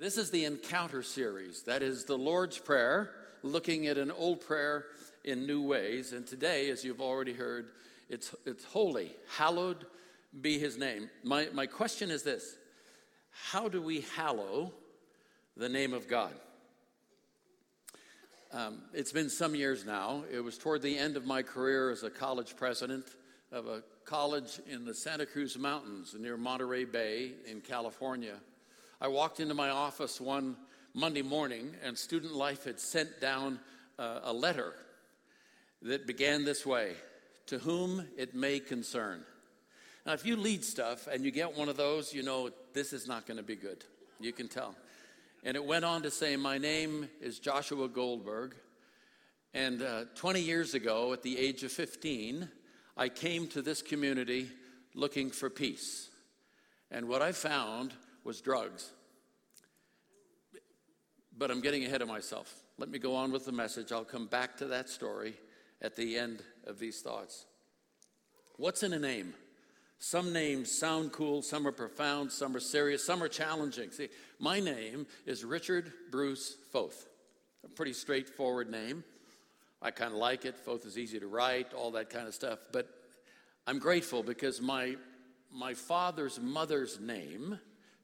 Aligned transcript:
This 0.00 0.16
is 0.16 0.30
the 0.30 0.46
Encounter 0.46 1.02
series. 1.02 1.64
That 1.64 1.82
is 1.82 2.06
the 2.06 2.16
Lord's 2.16 2.56
Prayer, 2.56 3.10
looking 3.42 3.86
at 3.86 3.98
an 3.98 4.10
old 4.10 4.40
prayer 4.40 4.86
in 5.24 5.46
new 5.46 5.60
ways. 5.60 6.14
And 6.14 6.26
today, 6.26 6.70
as 6.70 6.82
you've 6.82 7.02
already 7.02 7.34
heard, 7.34 7.66
it's, 8.08 8.34
it's 8.46 8.64
holy. 8.64 9.14
Hallowed 9.36 9.84
be 10.40 10.58
his 10.58 10.78
name. 10.78 11.10
My, 11.22 11.48
my 11.52 11.66
question 11.66 12.10
is 12.10 12.22
this 12.22 12.56
How 13.30 13.68
do 13.68 13.82
we 13.82 14.06
hallow 14.16 14.72
the 15.54 15.68
name 15.68 15.92
of 15.92 16.08
God? 16.08 16.32
Um, 18.52 18.80
it's 18.94 19.12
been 19.12 19.28
some 19.28 19.54
years 19.54 19.84
now. 19.84 20.24
It 20.32 20.40
was 20.40 20.56
toward 20.56 20.80
the 20.80 20.96
end 20.96 21.18
of 21.18 21.26
my 21.26 21.42
career 21.42 21.90
as 21.90 22.04
a 22.04 22.10
college 22.10 22.56
president 22.56 23.04
of 23.52 23.66
a 23.66 23.82
college 24.06 24.60
in 24.66 24.86
the 24.86 24.94
Santa 24.94 25.26
Cruz 25.26 25.58
Mountains 25.58 26.16
near 26.18 26.38
Monterey 26.38 26.86
Bay 26.86 27.32
in 27.46 27.60
California. 27.60 28.36
I 29.02 29.08
walked 29.08 29.40
into 29.40 29.54
my 29.54 29.70
office 29.70 30.20
one 30.20 30.56
Monday 30.92 31.22
morning, 31.22 31.74
and 31.82 31.96
Student 31.96 32.34
Life 32.34 32.64
had 32.64 32.78
sent 32.78 33.18
down 33.18 33.58
uh, 33.98 34.20
a 34.24 34.32
letter 34.32 34.74
that 35.80 36.06
began 36.06 36.44
this 36.44 36.66
way 36.66 36.92
To 37.46 37.58
whom 37.58 38.06
it 38.18 38.34
may 38.34 38.60
concern. 38.60 39.24
Now, 40.04 40.12
if 40.12 40.26
you 40.26 40.36
lead 40.36 40.62
stuff 40.62 41.06
and 41.06 41.24
you 41.24 41.30
get 41.30 41.56
one 41.56 41.70
of 41.70 41.78
those, 41.78 42.12
you 42.12 42.22
know 42.22 42.50
this 42.74 42.92
is 42.92 43.08
not 43.08 43.26
going 43.26 43.38
to 43.38 43.42
be 43.42 43.56
good. 43.56 43.84
You 44.20 44.32
can 44.32 44.48
tell. 44.48 44.74
And 45.44 45.56
it 45.56 45.64
went 45.64 45.86
on 45.86 46.02
to 46.02 46.10
say, 46.10 46.36
My 46.36 46.58
name 46.58 47.08
is 47.22 47.38
Joshua 47.38 47.88
Goldberg. 47.88 48.54
And 49.54 49.80
uh, 49.80 50.04
20 50.14 50.42
years 50.42 50.74
ago, 50.74 51.14
at 51.14 51.22
the 51.22 51.38
age 51.38 51.62
of 51.62 51.72
15, 51.72 52.50
I 52.98 53.08
came 53.08 53.46
to 53.48 53.62
this 53.62 53.80
community 53.80 54.50
looking 54.94 55.30
for 55.30 55.48
peace. 55.48 56.10
And 56.90 57.08
what 57.08 57.22
I 57.22 57.32
found 57.32 57.94
was 58.24 58.40
drugs. 58.40 58.90
But 61.36 61.50
I'm 61.50 61.60
getting 61.60 61.84
ahead 61.84 62.02
of 62.02 62.08
myself. 62.08 62.54
Let 62.78 62.90
me 62.90 62.98
go 62.98 63.14
on 63.14 63.32
with 63.32 63.46
the 63.46 63.52
message. 63.52 63.92
I'll 63.92 64.04
come 64.04 64.26
back 64.26 64.56
to 64.58 64.66
that 64.66 64.88
story 64.88 65.34
at 65.82 65.96
the 65.96 66.16
end 66.16 66.42
of 66.66 66.78
these 66.78 67.00
thoughts. 67.00 67.46
What's 68.56 68.82
in 68.82 68.92
a 68.92 68.98
name? 68.98 69.34
Some 69.98 70.32
names 70.32 70.70
sound 70.70 71.12
cool, 71.12 71.42
some 71.42 71.66
are 71.66 71.72
profound, 71.72 72.32
some 72.32 72.56
are 72.56 72.60
serious, 72.60 73.04
some 73.04 73.22
are 73.22 73.28
challenging. 73.28 73.90
See, 73.90 74.08
my 74.38 74.58
name 74.58 75.06
is 75.26 75.44
Richard 75.44 75.92
Bruce 76.10 76.56
Foth. 76.72 77.06
A 77.64 77.68
pretty 77.68 77.92
straightforward 77.92 78.70
name. 78.70 79.04
I 79.82 79.90
kind 79.90 80.12
of 80.12 80.18
like 80.18 80.46
it. 80.46 80.56
Foth 80.56 80.86
is 80.86 80.96
easy 80.96 81.20
to 81.20 81.26
write, 81.26 81.74
all 81.74 81.90
that 81.92 82.08
kind 82.08 82.26
of 82.26 82.34
stuff. 82.34 82.58
But 82.72 82.88
I'm 83.66 83.78
grateful 83.78 84.22
because 84.22 84.60
my, 84.60 84.96
my 85.52 85.74
father's 85.74 86.40
mother's 86.40 86.98
name 86.98 87.58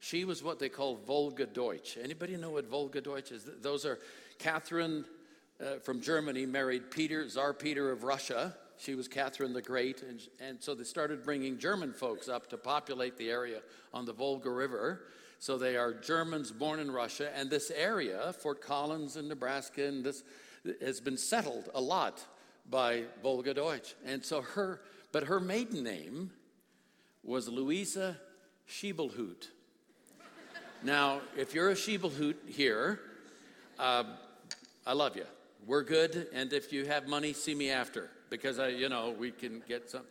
she 0.06 0.24
was 0.24 0.42
what 0.42 0.60
they 0.60 0.68
call 0.68 0.96
Volga 0.96 1.46
Deutsch. 1.46 1.98
Anybody 2.00 2.36
know 2.36 2.50
what 2.50 2.68
Volga 2.68 3.00
Deutsch 3.00 3.32
is? 3.32 3.44
Those 3.60 3.84
are 3.84 3.98
Catherine 4.38 5.04
uh, 5.60 5.78
from 5.82 6.00
Germany 6.00 6.46
married 6.46 6.92
Peter, 6.92 7.28
Tsar 7.28 7.52
Peter 7.52 7.90
of 7.90 8.04
Russia. 8.04 8.54
She 8.78 8.94
was 8.94 9.08
Catherine 9.08 9.52
the 9.52 9.62
Great, 9.62 10.02
and, 10.02 10.20
and 10.38 10.62
so 10.62 10.74
they 10.74 10.84
started 10.84 11.24
bringing 11.24 11.58
German 11.58 11.92
folks 11.92 12.28
up 12.28 12.48
to 12.50 12.56
populate 12.56 13.16
the 13.16 13.30
area 13.30 13.62
on 13.92 14.04
the 14.04 14.12
Volga 14.12 14.50
River. 14.50 15.06
So 15.40 15.58
they 15.58 15.76
are 15.76 15.92
Germans 15.92 16.52
born 16.52 16.78
in 16.78 16.90
Russia, 16.90 17.32
and 17.34 17.50
this 17.50 17.72
area, 17.72 18.32
Fort 18.34 18.60
Collins 18.60 19.16
in 19.16 19.26
Nebraska, 19.26 19.86
and 19.86 20.04
this 20.04 20.22
has 20.80 21.00
been 21.00 21.18
settled 21.18 21.68
a 21.74 21.80
lot 21.80 22.24
by 22.70 23.04
Volga 23.24 23.54
Deutsch. 23.54 23.94
And 24.04 24.24
so 24.24 24.42
her, 24.42 24.82
but 25.10 25.24
her 25.24 25.40
maiden 25.40 25.82
name 25.82 26.30
was 27.24 27.48
Louisa 27.48 28.18
Schiebelhut. 28.68 29.48
Now, 30.82 31.20
if 31.36 31.54
you're 31.54 31.70
a 31.70 31.74
Schiebelhut 31.74 32.48
here, 32.48 33.00
uh, 33.78 34.04
I 34.86 34.92
love 34.92 35.16
you. 35.16 35.24
We're 35.66 35.82
good, 35.82 36.28
and 36.32 36.52
if 36.52 36.72
you 36.72 36.84
have 36.86 37.08
money, 37.08 37.32
see 37.32 37.54
me 37.54 37.70
after 37.70 38.10
because 38.30 38.58
I, 38.58 38.68
you 38.68 38.88
know, 38.88 39.14
we 39.18 39.30
can 39.30 39.62
get 39.68 39.90
some. 39.90 40.02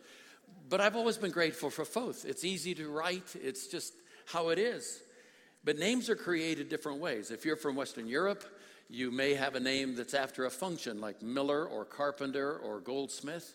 But 0.68 0.80
I've 0.80 0.96
always 0.96 1.16
been 1.16 1.30
grateful 1.30 1.70
for 1.70 1.84
Foth. 1.84 2.24
It's 2.24 2.44
easy 2.44 2.74
to 2.74 2.88
write. 2.88 3.34
It's 3.34 3.68
just 3.68 3.94
how 4.26 4.48
it 4.48 4.58
is. 4.58 5.00
But 5.64 5.78
names 5.78 6.10
are 6.10 6.16
created 6.16 6.68
different 6.68 7.00
ways. 7.00 7.30
If 7.30 7.44
you're 7.44 7.56
from 7.56 7.76
Western 7.76 8.06
Europe, 8.06 8.44
you 8.88 9.10
may 9.10 9.34
have 9.34 9.54
a 9.54 9.60
name 9.60 9.94
that's 9.94 10.14
after 10.14 10.44
a 10.44 10.50
function 10.50 11.00
like 11.00 11.22
Miller 11.22 11.64
or 11.64 11.84
Carpenter 11.84 12.58
or 12.58 12.80
Goldsmith. 12.80 13.54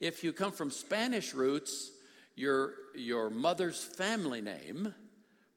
If 0.00 0.22
you 0.22 0.32
come 0.32 0.52
from 0.52 0.70
Spanish 0.70 1.34
roots, 1.34 1.90
your, 2.36 2.74
your 2.94 3.30
mother's 3.30 3.82
family 3.82 4.40
name 4.40 4.94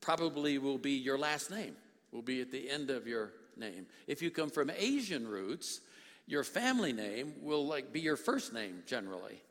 probably 0.01 0.57
will 0.57 0.77
be 0.77 0.91
your 0.91 1.17
last 1.17 1.51
name, 1.51 1.75
will 2.11 2.21
be 2.21 2.41
at 2.41 2.51
the 2.51 2.69
end 2.69 2.89
of 2.89 3.07
your 3.07 3.31
name. 3.57 3.85
If 4.07 4.21
you 4.21 4.31
come 4.31 4.49
from 4.49 4.71
Asian 4.75 5.27
roots, 5.27 5.81
your 6.27 6.43
family 6.43 6.93
name 6.93 7.33
will 7.41 7.65
like 7.65 7.91
be 7.91 7.99
your 7.99 8.17
first 8.17 8.53
name 8.53 8.83
generally. 8.85 9.41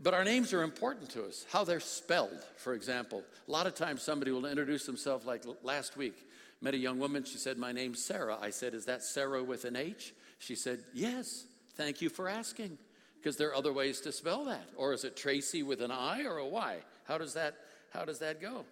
But 0.00 0.14
our 0.14 0.24
names 0.24 0.52
are 0.52 0.62
important 0.62 1.10
to 1.10 1.24
us, 1.24 1.44
how 1.50 1.64
they're 1.64 1.80
spelled, 1.80 2.44
for 2.56 2.74
example. 2.74 3.22
A 3.48 3.50
lot 3.50 3.66
of 3.66 3.74
times 3.74 4.02
somebody 4.02 4.30
will 4.30 4.46
introduce 4.46 4.86
themselves 4.86 5.26
like 5.26 5.44
last 5.62 5.96
week. 5.96 6.16
Met 6.60 6.74
a 6.74 6.78
young 6.78 6.98
woman, 6.98 7.24
she 7.24 7.38
said, 7.38 7.58
My 7.58 7.72
name's 7.72 8.04
Sarah. 8.04 8.38
I 8.40 8.50
said, 8.50 8.74
Is 8.74 8.84
that 8.86 9.02
Sarah 9.02 9.42
with 9.42 9.64
an 9.64 9.74
H? 9.74 10.14
She 10.38 10.54
said, 10.54 10.84
Yes, 10.94 11.44
thank 11.74 12.00
you 12.00 12.08
for 12.08 12.28
asking. 12.28 12.78
Because 13.16 13.36
there 13.36 13.50
are 13.50 13.54
other 13.54 13.72
ways 13.72 14.00
to 14.00 14.12
spell 14.12 14.44
that. 14.46 14.68
Or 14.76 14.92
is 14.92 15.04
it 15.04 15.16
Tracy 15.16 15.62
with 15.62 15.80
an 15.80 15.90
I 15.90 16.24
or 16.24 16.38
a 16.38 16.46
Y? 16.46 16.78
How 17.04 17.18
does 17.18 17.34
that, 17.34 17.54
how 17.92 18.04
does 18.04 18.18
that 18.20 18.40
go? 18.40 18.64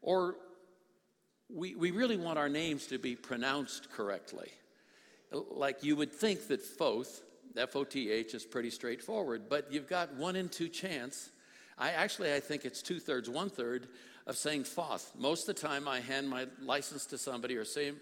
Or 0.00 0.36
we, 1.48 1.74
we 1.74 1.90
really 1.90 2.16
want 2.16 2.38
our 2.38 2.48
names 2.48 2.86
to 2.88 2.98
be 2.98 3.16
pronounced 3.16 3.90
correctly. 3.90 4.48
Like 5.32 5.82
you 5.82 5.96
would 5.96 6.12
think 6.12 6.48
that 6.48 6.62
Foth, 6.62 7.22
F 7.56 7.76
O 7.76 7.84
T 7.84 8.10
H, 8.10 8.34
is 8.34 8.44
pretty 8.44 8.70
straightforward, 8.70 9.48
but 9.48 9.72
you've 9.72 9.88
got 9.88 10.14
one 10.14 10.36
in 10.36 10.48
two 10.48 10.68
chance. 10.68 11.30
I 11.76 11.90
actually, 11.90 12.32
I 12.34 12.40
think 12.40 12.64
it's 12.64 12.82
two 12.82 12.98
thirds, 12.98 13.28
one 13.28 13.50
third 13.50 13.88
of 14.26 14.36
saying 14.36 14.64
Foth. 14.64 15.12
Most 15.18 15.48
of 15.48 15.54
the 15.54 15.60
time, 15.60 15.88
I 15.88 16.00
hand 16.00 16.28
my 16.28 16.46
license 16.62 17.06
to 17.06 17.18
somebody 17.18 17.56
or 17.56 17.64
say, 17.64 17.92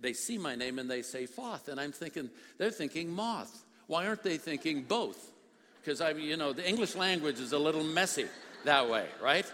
they 0.00 0.14
see 0.14 0.38
my 0.38 0.54
name 0.54 0.78
and 0.78 0.90
they 0.90 1.02
say 1.02 1.26
Foth, 1.26 1.68
and 1.68 1.78
I'm 1.78 1.92
thinking, 1.92 2.30
they're 2.58 2.70
thinking 2.70 3.10
moth. 3.10 3.64
Why 3.86 4.06
aren't 4.06 4.22
they 4.22 4.38
thinking 4.38 4.82
both? 4.82 5.32
Because 5.80 6.00
I, 6.00 6.10
you 6.12 6.38
know, 6.38 6.54
the 6.54 6.66
English 6.66 6.94
language 6.94 7.38
is 7.38 7.52
a 7.52 7.58
little 7.58 7.84
messy 7.84 8.26
that 8.64 8.88
way, 8.88 9.06
right? 9.22 9.44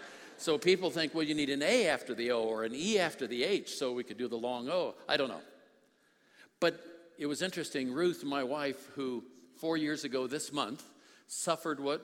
So 0.41 0.57
people 0.57 0.89
think, 0.89 1.13
well, 1.13 1.23
you 1.23 1.35
need 1.35 1.51
an 1.51 1.61
A 1.61 1.87
after 1.87 2.15
the 2.15 2.31
O 2.31 2.41
or 2.41 2.63
an 2.63 2.73
E 2.73 2.97
after 2.97 3.27
the 3.27 3.43
H 3.43 3.75
so 3.75 3.93
we 3.93 4.03
could 4.03 4.17
do 4.17 4.27
the 4.27 4.35
long 4.35 4.69
O. 4.69 4.95
I 5.07 5.15
don't 5.15 5.29
know. 5.29 5.41
But 6.59 6.83
it 7.19 7.27
was 7.27 7.43
interesting. 7.43 7.93
Ruth, 7.93 8.23
my 8.23 8.43
wife, 8.43 8.89
who 8.95 9.23
four 9.57 9.77
years 9.77 10.03
ago 10.03 10.25
this 10.25 10.51
month 10.51 10.83
suffered 11.27 11.79
what, 11.79 12.03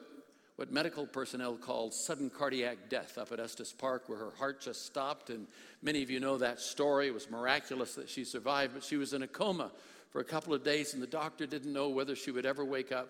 what 0.56 0.72
medical 0.72 1.08
personnel 1.08 1.56
called 1.56 1.96
sudden 1.96 2.30
cardiac 2.30 2.90
death 2.90 3.18
up 3.18 3.32
at 3.32 3.40
Estes 3.40 3.74
Park, 3.74 4.08
where 4.08 4.20
her 4.20 4.34
heart 4.38 4.62
just 4.62 4.86
stopped. 4.86 5.32
And 5.32 5.48
many 5.82 6.04
of 6.04 6.12
you 6.12 6.20
know 6.20 6.38
that 6.38 6.60
story. 6.60 7.08
It 7.08 7.16
was 7.16 7.32
miraculous 7.32 7.96
that 7.96 8.08
she 8.08 8.24
survived, 8.24 8.76
but 8.76 8.84
she 8.84 8.98
was 8.98 9.14
in 9.14 9.24
a 9.24 9.28
coma 9.28 9.72
for 10.12 10.22
a 10.22 10.24
couple 10.24 10.54
of 10.54 10.64
days, 10.64 10.94
and 10.94 11.02
the 11.02 11.08
doctor 11.08 11.48
didn't 11.48 11.74
know 11.74 11.90
whether 11.90 12.16
she 12.16 12.30
would 12.30 12.46
ever 12.46 12.64
wake 12.64 12.92
up. 12.92 13.10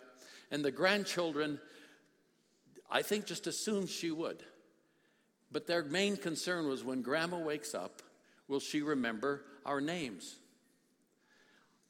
And 0.52 0.64
the 0.64 0.72
grandchildren, 0.72 1.60
I 2.90 3.02
think, 3.02 3.26
just 3.26 3.46
assumed 3.46 3.90
she 3.90 4.10
would. 4.10 4.42
But 5.52 5.68
their 5.68 5.84
main 5.84 6.18
concern 6.18 6.68
was 6.68 6.84
when 6.84 7.02
grandma 7.02 7.38
wakes 7.38 7.74
up, 7.74 8.02
will 8.48 8.60
she 8.60 8.82
remember 8.82 9.42
our 9.66 9.80
names? 9.80 10.38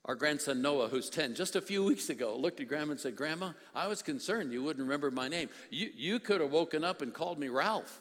Our 0.05 0.15
grandson 0.15 0.61
Noah, 0.61 0.87
who's 0.87 1.09
10, 1.09 1.35
just 1.35 1.57
a 1.57 1.61
few 1.61 1.83
weeks 1.83 2.09
ago, 2.09 2.37
looked 2.37 2.61
at 2.61 2.69
grandma 2.69 2.91
and 2.91 2.99
said, 2.99 3.17
Grandma, 3.17 3.51
I 3.75 3.87
was 3.87 4.01
concerned 4.01 4.53
you 4.53 4.63
wouldn't 4.63 4.83
remember 4.83 5.11
my 5.11 5.27
name. 5.27 5.49
You, 5.69 5.89
you 5.93 6.19
could 6.19 6.39
have 6.39 6.51
woken 6.51 6.85
up 6.85 7.01
and 7.01 7.13
called 7.13 7.37
me 7.37 7.49
Ralph, 7.49 7.99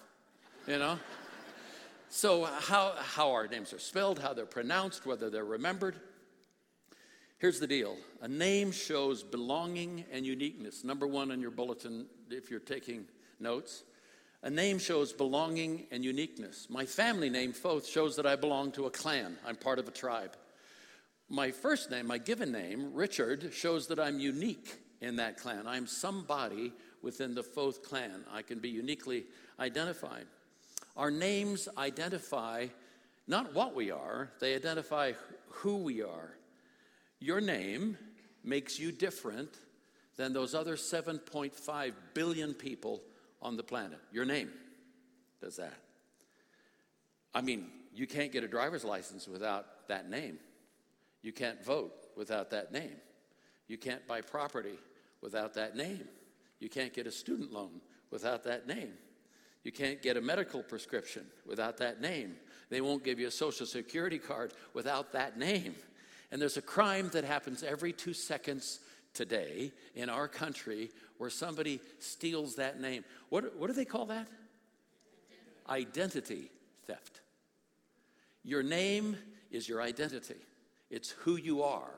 you 0.69 0.79
know? 0.79 1.01
so, 2.09 2.45
how, 2.45 2.95
how 2.97 3.33
our 3.33 3.49
names 3.49 3.73
are 3.73 3.81
spelled, 3.81 4.21
how 4.21 4.35
they're 4.35 4.47
pronounced, 4.47 5.05
whether 5.05 5.31
they're 5.31 5.45
remembered. 5.45 5.97
Here's 7.39 7.59
the 7.59 7.67
deal 7.67 7.97
a 8.23 8.29
name 8.29 8.71
shows 8.71 9.25
belonging 9.25 10.05
and 10.13 10.25
uniqueness. 10.25 10.85
Number 10.85 11.09
one 11.09 11.33
on 11.33 11.41
your 11.41 11.51
bulletin, 11.51 12.07
if 12.31 12.53
you're 12.53 12.61
taking 12.61 13.07
notes. 13.41 13.83
A 14.43 14.51
name 14.51 14.79
shows 14.79 15.13
belonging 15.13 15.87
and 15.91 16.05
uniqueness. 16.05 16.69
My 16.71 16.85
family 16.85 17.31
name, 17.31 17.53
Foth, 17.53 17.87
shows 17.87 18.17
that 18.17 18.27
I 18.27 18.37
belong 18.37 18.73
to 18.73 18.87
a 18.87 18.91
clan. 18.91 19.37
I'm 19.47 19.57
part 19.57 19.79
of 19.79 19.89
a 19.89 19.93
tribe. 19.93 20.37
My 21.29 21.51
first 21.51 21.91
name, 21.91 22.07
my 22.07 22.19
given 22.19 22.53
name, 22.53 22.93
Richard, 22.95 23.51
shows 23.53 23.89
that 23.89 23.99
I'm 23.99 24.21
unique 24.21 24.77
in 25.01 25.17
that 25.17 25.39
clan. 25.39 25.67
I'm 25.67 25.87
somebody 25.87 26.73
within 27.03 27.35
the 27.35 27.43
Foth 27.43 27.83
clan. 27.83 28.25
I 28.33 28.43
can 28.43 28.59
be 28.61 28.69
uniquely 28.69 29.25
identified. 29.59 30.27
Our 30.97 31.11
names 31.11 31.69
identify 31.77 32.69
not 33.27 33.55
what 33.55 33.75
we 33.75 33.91
are, 33.91 34.31
they 34.41 34.55
identify 34.55 35.13
who 35.49 35.79
we 35.79 36.03
are. 36.03 36.31
Your 37.19 37.41
name 37.41 37.99
makes 38.45 38.79
you 38.79 38.93
different 38.93 39.51
than 40.17 40.33
those 40.33 40.55
other 40.55 40.77
7.5 40.77 41.93
billion 42.15 42.55
people 42.55 43.03
on 43.43 43.57
the 43.57 43.63
planet. 43.63 43.99
Your 44.13 44.25
name 44.25 44.51
does 45.41 45.57
that. 45.57 45.75
I 47.35 47.41
mean, 47.41 47.69
you 47.95 48.07
can't 48.07 48.33
get 48.33 48.45
a 48.45 48.49
driver's 48.49 48.85
license 48.85 49.29
without 49.29 49.89
that 49.89 50.09
name. 50.09 50.39
You 51.23 51.33
can't 51.33 51.65
vote 51.65 51.93
without 52.17 52.51
that 52.51 52.73
name. 52.73 52.97
You 53.69 53.79
can't 53.79 54.07
buy 54.07 54.21
property 54.21 54.79
without 55.21 55.55
that 55.55 55.77
name. 55.77 56.07
You 56.61 56.69
can't 56.69 56.95
get 56.95 57.07
a 57.07 57.13
student 57.13 57.53
loan 57.53 57.81
without 58.11 58.45
that 58.45 58.67
name. 58.67 58.93
You 59.65 59.73
can't 59.73 60.01
get 60.01 60.17
a 60.17 60.21
medical 60.21 60.63
prescription 60.63 61.27
without 61.45 61.79
that 61.79 62.01
name. 62.01 62.37
They 62.71 62.81
won't 62.81 63.05
give 63.05 63.19
you 63.19 63.27
a 63.27 63.33
social 63.33 63.67
security 63.67 64.19
card 64.19 64.53
without 64.75 65.13
that 65.13 65.39
name. 65.39 65.75
And 66.31 66.41
there's 66.41 66.57
a 66.57 66.63
crime 66.63 67.11
that 67.13 67.25
happens 67.25 67.63
every 67.63 67.93
two 67.93 68.13
seconds 68.13 68.81
today 69.17 69.73
in 69.95 70.09
our 70.09 70.29
country 70.29 70.91
where 71.19 71.31
somebody 71.31 71.81
steals 71.99 72.57
that 72.57 72.81
name. 72.81 73.05
What, 73.31 73.57
what 73.57 73.67
do 73.67 73.73
they 73.73 73.85
call 73.85 74.07
that? 74.07 74.29
Identity 75.69 76.51
theft. 76.87 77.21
Your 78.45 78.63
name 78.63 79.17
is 79.51 79.69
your 79.69 79.83
identity, 79.83 80.37
it's 80.91 81.11
who 81.11 81.37
you 81.37 81.63
are. 81.63 81.95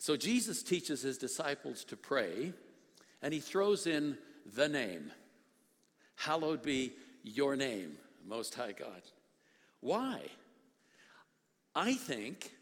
So 0.00 0.16
Jesus 0.16 0.62
teaches 0.62 1.02
his 1.02 1.18
disciples 1.18 1.84
to 1.84 1.96
pray, 1.96 2.52
and 3.20 3.34
he 3.34 3.40
throws 3.40 3.86
in 3.86 4.16
the 4.54 4.68
name. 4.68 5.12
Hallowed 6.14 6.62
be 6.62 6.92
your 7.22 7.56
name, 7.56 7.96
Most 8.26 8.54
High 8.54 8.72
God. 8.72 9.02
Why? 9.80 10.20
I 11.74 11.94
think, 11.94 12.52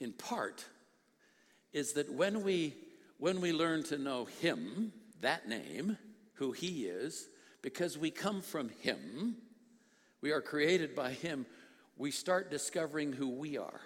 in 0.00 0.12
part, 0.12 0.64
is 1.72 1.94
that 1.94 2.12
when 2.12 2.42
we 2.42 2.74
when 3.18 3.40
we 3.40 3.52
learn 3.52 3.84
to 3.84 3.98
know 3.98 4.24
him, 4.24 4.92
that 5.20 5.48
name, 5.48 5.96
who 6.34 6.50
he 6.50 6.86
is, 6.86 7.28
because 7.62 7.96
we 7.96 8.10
come 8.10 8.42
from 8.42 8.68
him, 8.80 9.36
we 10.20 10.32
are 10.32 10.40
created 10.40 10.96
by 10.96 11.12
him, 11.12 11.46
we 11.96 12.10
start 12.10 12.50
discovering 12.50 13.12
who 13.12 13.28
we 13.28 13.56
are. 13.56 13.80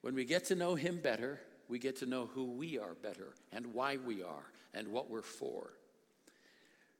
When 0.00 0.16
we 0.16 0.24
get 0.24 0.46
to 0.46 0.56
know 0.56 0.74
him 0.74 0.98
better, 1.00 1.38
we 1.68 1.78
get 1.78 1.98
to 1.98 2.06
know 2.06 2.26
who 2.26 2.46
we 2.46 2.80
are 2.80 2.94
better 2.94 3.32
and 3.52 3.72
why 3.72 3.96
we 3.96 4.24
are 4.24 4.50
and 4.74 4.88
what 4.88 5.08
we're 5.08 5.22
for. 5.22 5.70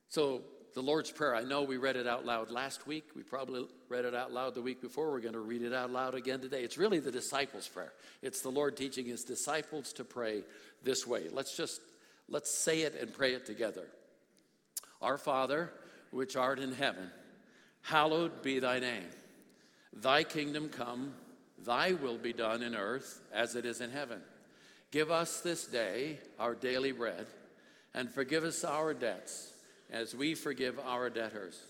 So, 0.08 0.42
the 0.74 0.82
Lord's 0.82 1.10
Prayer, 1.10 1.34
I 1.34 1.42
know 1.42 1.62
we 1.62 1.76
read 1.76 1.96
it 1.96 2.06
out 2.06 2.24
loud 2.24 2.50
last 2.50 2.86
week. 2.86 3.04
We 3.14 3.22
probably 3.22 3.66
read 3.88 4.04
it 4.04 4.14
out 4.14 4.32
loud 4.32 4.54
the 4.54 4.62
week 4.62 4.80
before. 4.80 5.10
We're 5.10 5.20
going 5.20 5.34
to 5.34 5.40
read 5.40 5.62
it 5.62 5.72
out 5.72 5.90
loud 5.90 6.14
again 6.14 6.40
today. 6.40 6.62
It's 6.62 6.78
really 6.78 6.98
the 6.98 7.10
disciples' 7.10 7.69
prayer. 7.69 7.92
It's 8.22 8.40
the 8.40 8.50
Lord 8.50 8.76
teaching 8.76 9.06
his 9.06 9.24
disciples 9.24 9.92
to 9.94 10.04
pray 10.04 10.42
this 10.82 11.06
way. 11.06 11.28
Let's 11.30 11.56
just 11.56 11.80
let's 12.28 12.50
say 12.50 12.82
it 12.82 12.94
and 13.00 13.12
pray 13.12 13.34
it 13.34 13.44
together. 13.44 13.86
Our 15.00 15.19
Father, 15.19 15.70
which 16.10 16.36
art 16.36 16.58
in 16.58 16.72
heaven, 16.72 17.10
hallowed 17.82 18.42
be 18.42 18.58
thy 18.58 18.78
name. 18.78 19.08
Thy 19.92 20.24
kingdom 20.24 20.69
come, 20.69 21.12
thy 21.64 21.92
will 21.92 22.19
be 22.19 22.32
done 22.32 22.62
in 22.62 22.74
earth 22.74 23.20
as 23.32 23.56
it 23.56 23.66
is 23.66 23.80
in 23.80 23.90
heaven. 23.90 24.20
Give 24.90 25.10
us 25.10 25.40
this 25.40 25.66
day 25.66 26.19
our 26.38 26.54
daily 26.54 26.92
bread, 26.92 27.26
and 27.94 28.10
forgive 28.10 28.44
us 28.44 28.64
our 28.64 28.94
debts 28.94 29.51
as 29.92 30.16
we 30.16 30.34
forgive 30.34 30.80
our 30.80 31.10
debtors. 31.10 31.60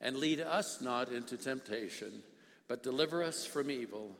And 0.00 0.16
lead 0.18 0.40
us 0.40 0.80
not 0.80 1.10
into 1.10 1.36
temptation, 1.36 2.22
but 2.68 2.82
deliver 2.82 3.24
us 3.24 3.46
from 3.46 3.70
evil. 3.70 4.10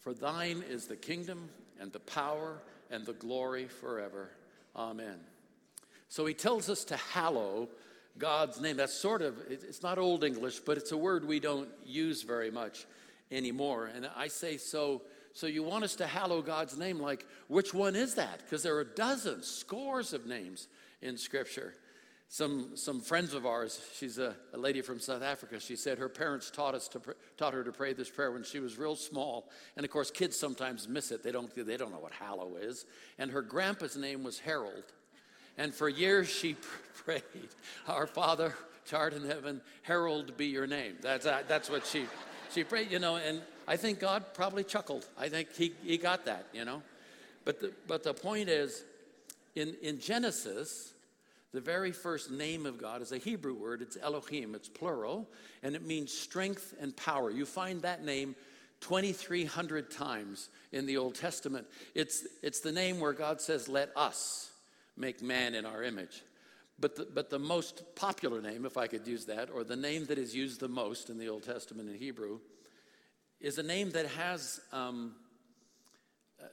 For 0.00 0.12
thine 0.12 0.64
is 0.68 0.86
the 0.86 0.96
kingdom 0.96 1.48
and 1.80 1.92
the 1.92 2.00
power 2.00 2.58
and 2.90 3.06
the 3.06 3.12
glory 3.12 3.66
forever. 3.66 4.30
Amen. 4.74 5.20
So 6.08 6.26
he 6.26 6.34
tells 6.34 6.68
us 6.68 6.84
to 6.84 6.96
hallow 6.96 7.68
God's 8.18 8.60
name. 8.60 8.76
That's 8.76 8.94
sort 8.94 9.22
of, 9.22 9.38
it's 9.48 9.82
not 9.82 9.98
Old 9.98 10.24
English, 10.24 10.60
but 10.60 10.76
it's 10.76 10.92
a 10.92 10.96
word 10.96 11.24
we 11.24 11.38
don't 11.38 11.68
use 11.84 12.22
very 12.22 12.50
much 12.50 12.86
anymore. 13.30 13.90
And 13.94 14.08
I 14.16 14.28
say, 14.28 14.56
so, 14.56 15.02
so 15.34 15.46
you 15.46 15.62
want 15.62 15.84
us 15.84 15.94
to 15.96 16.06
hallow 16.06 16.42
God's 16.42 16.76
name? 16.76 16.98
Like, 16.98 17.24
which 17.46 17.72
one 17.72 17.94
is 17.94 18.14
that? 18.14 18.38
Because 18.38 18.62
there 18.62 18.76
are 18.76 18.84
dozens, 18.84 19.46
scores 19.46 20.12
of 20.12 20.26
names 20.26 20.66
in 21.02 21.16
Scripture. 21.16 21.74
Some, 22.30 22.76
some 22.76 23.00
friends 23.00 23.32
of 23.32 23.46
ours, 23.46 23.80
she's 23.94 24.18
a, 24.18 24.36
a 24.52 24.58
lady 24.58 24.82
from 24.82 25.00
South 25.00 25.22
Africa, 25.22 25.58
she 25.58 25.76
said 25.76 25.96
her 25.96 26.10
parents 26.10 26.50
taught, 26.50 26.74
us 26.74 26.86
to, 26.88 27.00
taught 27.38 27.54
her 27.54 27.64
to 27.64 27.72
pray 27.72 27.94
this 27.94 28.10
prayer 28.10 28.30
when 28.30 28.44
she 28.44 28.60
was 28.60 28.76
real 28.76 28.96
small. 28.96 29.48
And 29.76 29.84
of 29.84 29.90
course, 29.90 30.10
kids 30.10 30.38
sometimes 30.38 30.86
miss 30.86 31.10
it. 31.10 31.22
They 31.22 31.32
don't, 31.32 31.50
they 31.54 31.78
don't 31.78 31.90
know 31.90 32.00
what 32.00 32.12
hallow 32.12 32.56
is. 32.56 32.84
And 33.18 33.30
her 33.30 33.40
grandpa's 33.40 33.96
name 33.96 34.24
was 34.24 34.38
Harold. 34.38 34.84
And 35.56 35.74
for 35.74 35.88
years 35.88 36.28
she 36.28 36.56
prayed, 37.04 37.22
Our 37.88 38.06
Father, 38.06 38.54
which 38.82 38.92
art 38.92 39.14
in 39.14 39.24
heaven, 39.24 39.62
Harold 39.82 40.36
be 40.36 40.46
your 40.46 40.66
name. 40.66 40.96
That's, 41.00 41.24
uh, 41.24 41.42
that's 41.48 41.70
what 41.70 41.86
she, 41.86 42.04
she 42.52 42.62
prayed, 42.62 42.90
you 42.90 42.98
know. 42.98 43.16
And 43.16 43.40
I 43.66 43.76
think 43.76 44.00
God 44.00 44.34
probably 44.34 44.64
chuckled. 44.64 45.06
I 45.18 45.30
think 45.30 45.54
he, 45.54 45.72
he 45.82 45.96
got 45.96 46.26
that, 46.26 46.46
you 46.52 46.66
know. 46.66 46.82
But 47.46 47.60
the, 47.60 47.72
but 47.86 48.02
the 48.02 48.12
point 48.12 48.50
is, 48.50 48.84
in, 49.54 49.74
in 49.82 49.98
Genesis, 49.98 50.92
the 51.52 51.60
very 51.60 51.92
first 51.92 52.30
name 52.30 52.66
of 52.66 52.78
God 52.78 53.00
is 53.00 53.12
a 53.12 53.18
Hebrew 53.18 53.54
word. 53.54 53.80
It's 53.80 53.96
Elohim, 54.00 54.54
it's 54.54 54.68
plural, 54.68 55.28
and 55.62 55.74
it 55.74 55.84
means 55.84 56.12
strength 56.12 56.74
and 56.80 56.94
power. 56.96 57.30
You 57.30 57.46
find 57.46 57.80
that 57.82 58.04
name 58.04 58.36
2,300 58.80 59.90
times 59.90 60.50
in 60.72 60.86
the 60.86 60.98
Old 60.98 61.14
Testament. 61.14 61.66
It's, 61.94 62.26
it's 62.42 62.60
the 62.60 62.72
name 62.72 63.00
where 63.00 63.12
God 63.12 63.40
says, 63.40 63.68
Let 63.68 63.90
us 63.96 64.50
make 64.96 65.22
man 65.22 65.54
in 65.54 65.64
our 65.64 65.82
image. 65.82 66.22
But 66.80 66.96
the, 66.96 67.08
but 67.12 67.30
the 67.30 67.38
most 67.38 67.82
popular 67.96 68.40
name, 68.40 68.64
if 68.64 68.76
I 68.76 68.86
could 68.86 69.06
use 69.06 69.24
that, 69.24 69.50
or 69.50 69.64
the 69.64 69.74
name 69.74 70.04
that 70.06 70.18
is 70.18 70.34
used 70.34 70.60
the 70.60 70.68
most 70.68 71.10
in 71.10 71.18
the 71.18 71.28
Old 71.28 71.42
Testament 71.42 71.88
in 71.88 71.96
Hebrew, 71.96 72.38
is 73.40 73.58
a 73.58 73.62
name 73.62 73.90
that 73.92 74.06
has 74.06 74.60
um, 74.72 75.14
uh, 76.40 76.46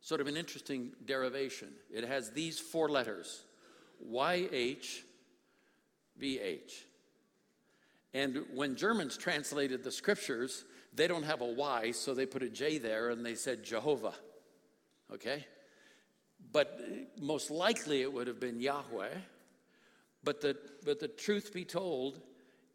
sort 0.00 0.20
of 0.20 0.26
an 0.26 0.36
interesting 0.36 0.92
derivation. 1.04 1.68
It 1.94 2.04
has 2.04 2.30
these 2.30 2.58
four 2.58 2.88
letters 2.88 3.42
YHVH. 4.12 5.02
And 8.14 8.44
when 8.54 8.76
Germans 8.76 9.16
translated 9.16 9.84
the 9.84 9.92
scriptures, 9.92 10.64
they 10.94 11.06
don't 11.06 11.24
have 11.24 11.42
a 11.42 11.46
Y, 11.46 11.90
so 11.90 12.14
they 12.14 12.24
put 12.24 12.42
a 12.42 12.48
J 12.48 12.78
there 12.78 13.10
and 13.10 13.24
they 13.24 13.34
said 13.34 13.62
Jehovah. 13.62 14.14
Okay? 15.12 15.46
But 16.52 16.80
most 17.20 17.50
likely 17.50 18.02
it 18.02 18.12
would 18.12 18.26
have 18.26 18.40
been 18.40 18.60
Yahweh. 18.60 19.14
But 20.24 20.40
the, 20.40 20.56
but 20.84 20.98
the 20.98 21.08
truth 21.08 21.52
be 21.52 21.64
told, 21.64 22.20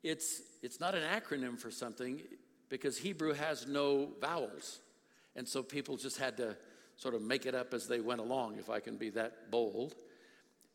it's, 0.03 0.41
it's 0.61 0.79
not 0.79 0.95
an 0.95 1.03
acronym 1.03 1.59
for 1.59 1.71
something 1.71 2.21
because 2.69 2.97
Hebrew 2.97 3.33
has 3.33 3.67
no 3.67 4.09
vowels. 4.21 4.79
And 5.35 5.47
so 5.47 5.63
people 5.63 5.97
just 5.97 6.17
had 6.17 6.37
to 6.37 6.55
sort 6.97 7.15
of 7.15 7.21
make 7.21 7.45
it 7.45 7.55
up 7.55 7.73
as 7.73 7.87
they 7.87 7.99
went 7.99 8.21
along, 8.21 8.57
if 8.59 8.69
I 8.69 8.79
can 8.79 8.97
be 8.97 9.09
that 9.11 9.49
bold. 9.49 9.95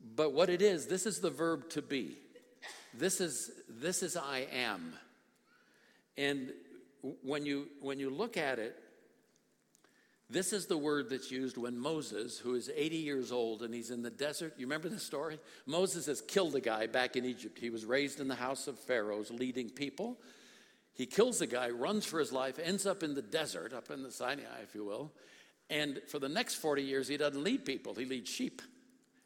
But 0.01 0.33
what 0.33 0.49
it 0.49 0.63
is, 0.63 0.87
this 0.87 1.07
is 1.07 1.21
the 1.21 1.31
verb 1.31 1.69
to 1.71 1.83
be. 1.83 2.17
This 2.95 3.21
is 3.21 3.51
this 3.69 4.03
is 4.03 4.17
I 4.17 4.47
am. 4.53 4.95
And 6.17 6.53
when 7.23 7.45
you 7.45 7.69
when 7.81 7.99
you 7.99 8.11
look 8.11 8.37
at 8.37 8.59
it, 8.59 8.77
this 10.29 10.53
is 10.53 10.67
the 10.67 10.79
word 10.79 11.09
that's 11.11 11.31
used 11.31 11.57
when 11.57 11.79
Moses, 11.79 12.39
who 12.39 12.55
is 12.55 12.71
80 12.75 12.97
years 12.97 13.31
old 13.31 13.63
and 13.63 13.73
he's 13.73 13.91
in 13.91 14.03
the 14.03 14.11
desert. 14.11 14.55
You 14.57 14.67
remember 14.67 14.89
the 14.89 14.99
story? 14.99 15.39
Moses 15.67 16.07
has 16.07 16.21
killed 16.21 16.57
a 16.57 16.61
guy 16.61 16.87
back 16.87 17.17
in 17.17 17.25
Egypt. 17.25 17.59
He 17.61 17.71
was 17.71 17.85
raised 17.85 18.19
in 18.19 18.27
the 18.27 18.35
house 18.35 18.67
of 18.67 18.79
Pharaoh's, 18.79 19.31
leading 19.31 19.71
people. 19.71 20.19
He 20.95 21.07
kills 21.07 21.43
a 21.43 21.47
guy, 21.47 21.69
runs 21.71 22.07
for 22.07 22.19
his 22.19 22.33
life, 22.33 22.59
ends 22.61 22.87
up 22.87 23.03
in 23.03 23.15
the 23.15 23.23
desert, 23.23 23.73
up 23.73 23.91
in 23.91 24.03
the 24.03 24.11
Sinai, 24.11 24.63
if 24.63 24.75
you 24.75 24.85
will. 24.85 25.13
And 25.69 26.01
for 26.09 26.19
the 26.19 26.29
next 26.29 26.55
40 26.55 26.83
years, 26.83 27.07
he 27.07 27.17
doesn't 27.17 27.43
lead 27.43 27.65
people, 27.65 27.95
he 27.95 28.07
leads 28.07 28.31
sheep. 28.31 28.63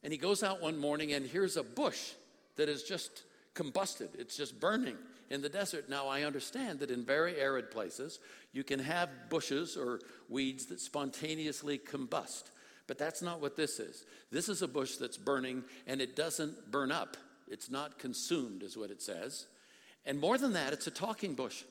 And 0.02 0.12
he 0.12 0.18
goes 0.18 0.42
out 0.42 0.62
one 0.62 0.78
morning 0.78 1.12
and 1.12 1.26
here's 1.26 1.56
a 1.56 1.62
bush 1.62 2.12
that 2.56 2.68
is 2.68 2.82
just 2.82 3.24
combusted, 3.54 4.08
it's 4.18 4.36
just 4.36 4.60
burning 4.60 4.96
in 5.30 5.42
the 5.42 5.48
desert. 5.48 5.88
Now, 5.88 6.08
I 6.08 6.22
understand 6.22 6.80
that 6.80 6.90
in 6.90 7.04
very 7.04 7.36
arid 7.36 7.70
places, 7.70 8.18
you 8.52 8.64
can 8.64 8.80
have 8.80 9.08
bushes 9.28 9.76
or 9.76 10.00
weeds 10.28 10.66
that 10.66 10.80
spontaneously 10.80 11.78
combust. 11.78 12.44
But 12.86 12.98
that's 12.98 13.22
not 13.22 13.40
what 13.40 13.56
this 13.56 13.78
is. 13.78 14.04
This 14.32 14.48
is 14.48 14.62
a 14.62 14.68
bush 14.68 14.96
that's 14.96 15.16
burning 15.16 15.62
and 15.86 16.00
it 16.00 16.16
doesn't 16.16 16.70
burn 16.70 16.90
up. 16.90 17.16
It's 17.48 17.70
not 17.70 17.98
consumed, 17.98 18.62
is 18.62 18.76
what 18.76 18.90
it 18.90 19.00
says. 19.00 19.46
And 20.04 20.18
more 20.18 20.38
than 20.38 20.54
that, 20.54 20.72
it's 20.72 20.86
a 20.86 20.90
talking 20.90 21.34
bush. 21.34 21.62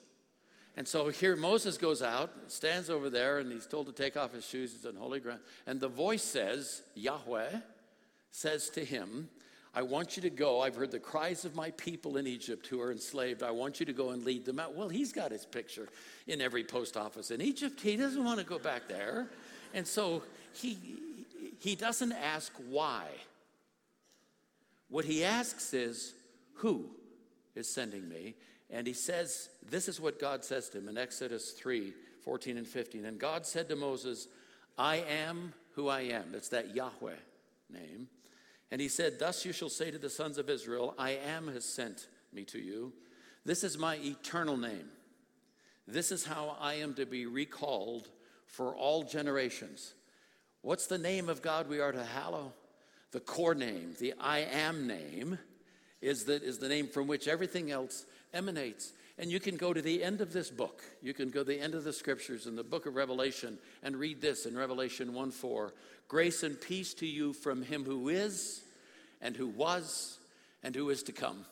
And 0.77 0.87
so 0.87 1.09
here 1.09 1.35
Moses 1.35 1.77
goes 1.77 2.01
out, 2.01 2.31
stands 2.47 2.89
over 2.89 3.09
there, 3.09 3.39
and 3.39 3.51
he's 3.51 3.65
told 3.65 3.87
to 3.87 3.91
take 3.91 4.15
off 4.15 4.33
his 4.33 4.45
shoes. 4.45 4.71
He's 4.71 4.85
on 4.85 4.95
holy 4.95 5.19
ground. 5.19 5.41
And 5.67 5.81
the 5.81 5.89
voice 5.89 6.23
says, 6.23 6.83
Yahweh, 6.95 7.49
says 8.31 8.69
to 8.71 8.83
him, 8.83 9.29
I 9.73 9.83
want 9.83 10.15
you 10.15 10.23
to 10.23 10.29
go. 10.29 10.61
I've 10.61 10.75
heard 10.75 10.91
the 10.91 10.99
cries 10.99 11.45
of 11.45 11.55
my 11.55 11.71
people 11.71 12.17
in 12.17 12.25
Egypt 12.25 12.65
who 12.67 12.81
are 12.81 12.91
enslaved. 12.91 13.43
I 13.43 13.51
want 13.51 13.79
you 13.79 13.85
to 13.85 13.93
go 13.93 14.09
and 14.09 14.25
lead 14.25 14.45
them 14.45 14.59
out. 14.59 14.75
Well, 14.75 14.89
he's 14.89 15.13
got 15.13 15.31
his 15.31 15.45
picture 15.45 15.87
in 16.27 16.41
every 16.41 16.63
post 16.63 16.97
office 16.97 17.29
in 17.29 17.41
Egypt. 17.41 17.79
He 17.79 17.95
doesn't 17.95 18.23
want 18.23 18.39
to 18.39 18.45
go 18.45 18.57
back 18.57 18.87
there. 18.87 19.27
And 19.73 19.85
so 19.85 20.23
he, 20.53 20.77
he 21.59 21.75
doesn't 21.75 22.13
ask 22.13 22.51
why. 22.69 23.05
What 24.89 25.05
he 25.05 25.23
asks 25.23 25.73
is, 25.73 26.13
Who 26.55 26.89
is 27.55 27.71
sending 27.71 28.09
me? 28.09 28.35
And 28.71 28.87
he 28.87 28.93
says, 28.93 29.49
This 29.69 29.87
is 29.87 30.01
what 30.01 30.19
God 30.19 30.43
says 30.43 30.69
to 30.69 30.79
him 30.79 30.89
in 30.89 30.97
Exodus 30.97 31.51
3 31.51 31.93
14 32.23 32.57
and 32.57 32.67
15. 32.67 33.05
And 33.05 33.19
God 33.19 33.45
said 33.45 33.69
to 33.69 33.75
Moses, 33.75 34.27
I 34.77 34.97
am 34.97 35.53
who 35.75 35.87
I 35.87 36.01
am. 36.01 36.33
It's 36.33 36.49
that 36.49 36.75
Yahweh 36.75 37.15
name. 37.71 38.07
And 38.71 38.79
he 38.79 38.87
said, 38.87 39.19
Thus 39.19 39.45
you 39.45 39.51
shall 39.51 39.69
say 39.69 39.91
to 39.91 39.97
the 39.97 40.09
sons 40.09 40.37
of 40.37 40.49
Israel, 40.49 40.93
I 40.97 41.11
am 41.11 41.47
has 41.47 41.65
sent 41.65 42.07
me 42.33 42.43
to 42.45 42.59
you. 42.59 42.93
This 43.45 43.63
is 43.63 43.77
my 43.77 43.97
eternal 43.97 44.57
name. 44.57 44.89
This 45.87 46.11
is 46.11 46.25
how 46.25 46.55
I 46.59 46.75
am 46.75 46.93
to 46.95 47.05
be 47.05 47.25
recalled 47.25 48.09
for 48.45 48.75
all 48.75 49.03
generations. 49.03 49.93
What's 50.61 50.87
the 50.87 50.97
name 50.97 51.29
of 51.29 51.41
God 51.41 51.67
we 51.67 51.79
are 51.79 51.91
to 51.91 52.03
hallow? 52.03 52.53
The 53.11 53.19
core 53.19 53.55
name, 53.55 53.95
the 53.99 54.13
I 54.19 54.39
am 54.39 54.85
name, 54.85 55.39
is 56.01 56.25
the, 56.25 56.41
is 56.41 56.59
the 56.59 56.69
name 56.69 56.87
from 56.87 57.07
which 57.07 57.27
everything 57.27 57.71
else 57.71 58.05
emanates. 58.33 58.93
And 59.19 59.29
you 59.29 59.41
can 59.41 59.57
go 59.57 59.73
to 59.73 59.81
the 59.81 60.01
end 60.01 60.21
of 60.21 60.31
this 60.31 60.49
book. 60.49 60.81
You 61.01 61.13
can 61.13 61.29
go 61.29 61.43
to 61.43 61.49
the 61.49 61.59
end 61.59 61.75
of 61.75 61.83
the 61.83 61.91
scriptures 61.91 62.47
in 62.47 62.55
the 62.55 62.63
book 62.63 62.85
of 62.85 62.95
Revelation 62.95 63.59
and 63.83 63.97
read 63.97 64.21
this 64.21 64.45
in 64.45 64.57
Revelation 64.57 65.13
1 65.13 65.31
4. 65.31 65.73
Grace 66.07 66.41
and 66.41 66.59
peace 66.59 66.93
to 66.95 67.05
you 67.05 67.33
from 67.33 67.61
him 67.61 67.83
who 67.83 68.07
is, 68.07 68.63
and 69.21 69.35
who 69.35 69.47
was, 69.47 70.17
and 70.63 70.73
who 70.73 70.89
is 70.89 71.03
to 71.03 71.11
come. 71.11 71.45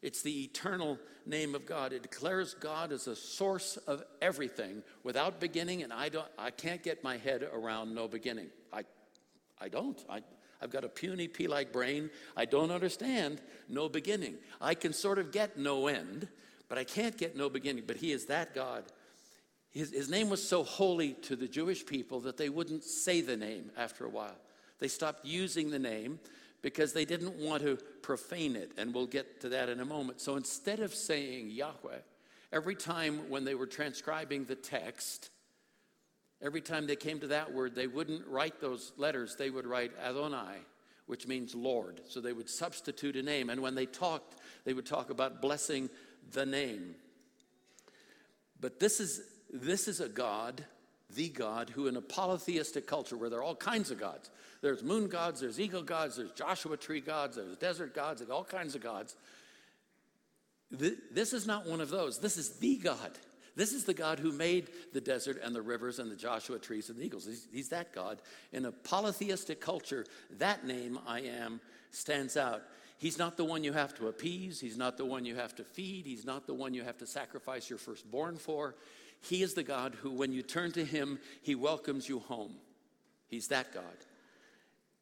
It's 0.00 0.22
the 0.22 0.44
eternal 0.44 0.98
name 1.26 1.54
of 1.54 1.66
God. 1.66 1.92
It 1.92 2.02
declares 2.02 2.54
God 2.54 2.90
as 2.90 3.06
a 3.06 3.14
source 3.14 3.76
of 3.76 4.02
everything 4.22 4.82
without 5.04 5.40
beginning, 5.40 5.82
and 5.82 5.92
I, 5.92 6.08
don't, 6.08 6.26
I 6.38 6.50
can't 6.50 6.82
get 6.82 7.04
my 7.04 7.18
head 7.18 7.46
around 7.52 7.94
no 7.94 8.08
beginning. 8.08 8.48
I, 8.72 8.84
I 9.60 9.68
don't. 9.68 10.02
I, 10.08 10.22
I've 10.62 10.70
got 10.70 10.84
a 10.84 10.88
puny 10.88 11.28
pea 11.28 11.48
like 11.48 11.70
brain. 11.70 12.08
I 12.34 12.46
don't 12.46 12.70
understand 12.70 13.42
no 13.68 13.90
beginning. 13.90 14.36
I 14.58 14.74
can 14.74 14.94
sort 14.94 15.18
of 15.18 15.32
get 15.32 15.58
no 15.58 15.86
end, 15.86 16.28
but 16.70 16.78
I 16.78 16.84
can't 16.84 17.18
get 17.18 17.36
no 17.36 17.50
beginning. 17.50 17.84
But 17.86 17.96
He 17.96 18.12
is 18.12 18.26
that 18.26 18.54
God. 18.54 18.84
His, 19.70 19.90
his 19.90 20.08
name 20.08 20.30
was 20.30 20.46
so 20.46 20.62
holy 20.64 21.12
to 21.24 21.36
the 21.36 21.46
Jewish 21.46 21.84
people 21.84 22.20
that 22.20 22.36
they 22.36 22.48
wouldn't 22.48 22.84
say 22.84 23.20
the 23.20 23.36
name 23.36 23.70
after 23.76 24.06
a 24.06 24.08
while. 24.08 24.36
They 24.78 24.88
stopped 24.88 25.26
using 25.26 25.70
the 25.70 25.78
name 25.78 26.18
because 26.62 26.92
they 26.92 27.04
didn't 27.04 27.34
want 27.36 27.62
to 27.64 27.76
profane 28.02 28.56
it, 28.56 28.72
and 28.78 28.94
we'll 28.94 29.06
get 29.06 29.40
to 29.42 29.48
that 29.50 29.68
in 29.68 29.80
a 29.80 29.84
moment. 29.84 30.20
So 30.20 30.36
instead 30.36 30.80
of 30.80 30.94
saying 30.94 31.50
Yahweh, 31.50 31.98
every 32.52 32.74
time 32.76 33.28
when 33.28 33.44
they 33.44 33.54
were 33.54 33.66
transcribing 33.66 34.44
the 34.44 34.54
text, 34.54 35.30
every 36.40 36.60
time 36.60 36.86
they 36.86 36.96
came 36.96 37.18
to 37.20 37.28
that 37.28 37.52
word, 37.52 37.74
they 37.74 37.86
wouldn't 37.86 38.26
write 38.28 38.60
those 38.60 38.92
letters, 38.96 39.36
they 39.36 39.50
would 39.50 39.66
write 39.66 39.92
Adonai, 40.02 40.58
which 41.06 41.26
means 41.26 41.54
Lord. 41.54 42.00
So 42.08 42.20
they 42.20 42.32
would 42.32 42.50
substitute 42.50 43.16
a 43.16 43.22
name, 43.22 43.50
and 43.50 43.60
when 43.60 43.74
they 43.74 43.86
talked, 43.86 44.36
they 44.64 44.74
would 44.74 44.86
talk 44.86 45.10
about 45.10 45.42
blessing 45.42 45.90
the 46.32 46.46
name. 46.46 46.94
But 48.60 48.78
this 48.78 49.00
is, 49.00 49.22
this 49.52 49.88
is 49.88 50.00
a 50.00 50.08
God 50.08 50.64
the 51.14 51.28
God 51.28 51.70
who, 51.70 51.86
in 51.86 51.96
a 51.96 52.00
polytheistic 52.00 52.86
culture 52.86 53.16
where 53.16 53.30
there 53.30 53.40
are 53.40 53.42
all 53.42 53.56
kinds 53.56 53.90
of 53.90 53.98
gods, 53.98 54.30
there's 54.62 54.82
moon 54.82 55.08
gods, 55.08 55.40
there's 55.40 55.58
eagle 55.58 55.82
gods, 55.82 56.16
there's 56.16 56.32
Joshua 56.32 56.76
tree 56.76 57.00
gods, 57.00 57.36
there's 57.36 57.56
desert 57.56 57.94
gods, 57.94 58.20
there's 58.20 58.30
all 58.30 58.44
kinds 58.44 58.74
of 58.74 58.82
gods. 58.82 59.16
This 60.70 61.32
is 61.32 61.46
not 61.46 61.66
one 61.66 61.80
of 61.80 61.90
those. 61.90 62.20
This 62.20 62.36
is 62.36 62.58
the 62.58 62.76
God. 62.76 63.10
This 63.60 63.74
is 63.74 63.84
the 63.84 63.92
God 63.92 64.18
who 64.18 64.32
made 64.32 64.70
the 64.94 65.02
desert 65.02 65.38
and 65.44 65.54
the 65.54 65.60
rivers 65.60 65.98
and 65.98 66.10
the 66.10 66.16
Joshua 66.16 66.58
trees 66.58 66.88
and 66.88 66.98
the 66.98 67.04
eagles. 67.04 67.26
He's, 67.26 67.46
he's 67.52 67.68
that 67.68 67.92
God. 67.92 68.22
In 68.54 68.64
a 68.64 68.72
polytheistic 68.72 69.60
culture, 69.60 70.06
that 70.38 70.66
name, 70.66 70.98
I 71.06 71.20
am, 71.20 71.60
stands 71.90 72.38
out. 72.38 72.62
He's 72.96 73.18
not 73.18 73.36
the 73.36 73.44
one 73.44 73.62
you 73.62 73.74
have 73.74 73.94
to 73.96 74.08
appease. 74.08 74.60
He's 74.60 74.78
not 74.78 74.96
the 74.96 75.04
one 75.04 75.26
you 75.26 75.34
have 75.34 75.54
to 75.56 75.64
feed. 75.64 76.06
He's 76.06 76.24
not 76.24 76.46
the 76.46 76.54
one 76.54 76.72
you 76.72 76.84
have 76.84 76.96
to 76.96 77.06
sacrifice 77.06 77.68
your 77.68 77.78
firstborn 77.78 78.38
for. 78.38 78.76
He 79.20 79.42
is 79.42 79.52
the 79.52 79.62
God 79.62 79.94
who, 80.00 80.10
when 80.10 80.32
you 80.32 80.40
turn 80.40 80.72
to 80.72 80.82
Him, 80.82 81.18
He 81.42 81.54
welcomes 81.54 82.08
you 82.08 82.20
home. 82.20 82.54
He's 83.28 83.48
that 83.48 83.74
God. 83.74 83.84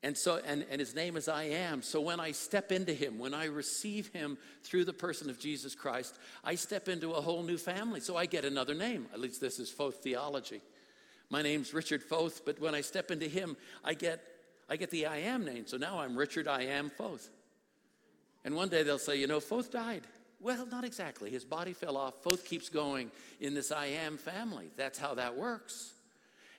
And 0.02 0.16
so, 0.16 0.40
and, 0.46 0.64
and 0.70 0.78
his 0.78 0.94
name 0.94 1.16
is 1.16 1.28
I 1.28 1.44
am. 1.44 1.82
So 1.82 2.00
when 2.00 2.20
I 2.20 2.30
step 2.30 2.70
into 2.70 2.94
him, 2.94 3.18
when 3.18 3.34
I 3.34 3.46
receive 3.46 4.08
him 4.08 4.38
through 4.62 4.84
the 4.84 4.92
person 4.92 5.28
of 5.28 5.40
Jesus 5.40 5.74
Christ, 5.74 6.16
I 6.44 6.54
step 6.54 6.88
into 6.88 7.12
a 7.12 7.20
whole 7.20 7.42
new 7.42 7.58
family. 7.58 7.98
So 7.98 8.16
I 8.16 8.26
get 8.26 8.44
another 8.44 8.74
name. 8.74 9.06
At 9.12 9.20
least 9.20 9.40
this 9.40 9.58
is 9.58 9.70
Foth 9.70 9.96
theology. 9.96 10.60
My 11.30 11.42
name's 11.42 11.74
Richard 11.74 12.02
Foth, 12.02 12.44
but 12.44 12.60
when 12.60 12.74
I 12.74 12.80
step 12.80 13.10
into 13.10 13.26
him, 13.26 13.56
I 13.84 13.94
get 13.94 14.22
I 14.70 14.76
get 14.76 14.90
the 14.90 15.06
I 15.06 15.18
am 15.18 15.44
name. 15.44 15.66
So 15.66 15.78
now 15.78 15.98
I'm 15.98 16.16
Richard 16.16 16.46
I 16.46 16.62
am 16.62 16.90
Foth. 16.90 17.30
And 18.44 18.54
one 18.54 18.68
day 18.68 18.82
they'll 18.82 18.98
say, 18.98 19.16
you 19.16 19.26
know, 19.26 19.40
Foth 19.40 19.70
died. 19.70 20.02
Well, 20.40 20.66
not 20.66 20.84
exactly. 20.84 21.30
His 21.30 21.44
body 21.44 21.72
fell 21.72 21.96
off. 21.96 22.22
Foth 22.22 22.44
keeps 22.44 22.68
going 22.68 23.10
in 23.40 23.54
this 23.54 23.72
I 23.72 23.86
am 23.86 24.16
family. 24.16 24.66
That's 24.76 24.98
how 24.98 25.14
that 25.14 25.36
works. 25.36 25.92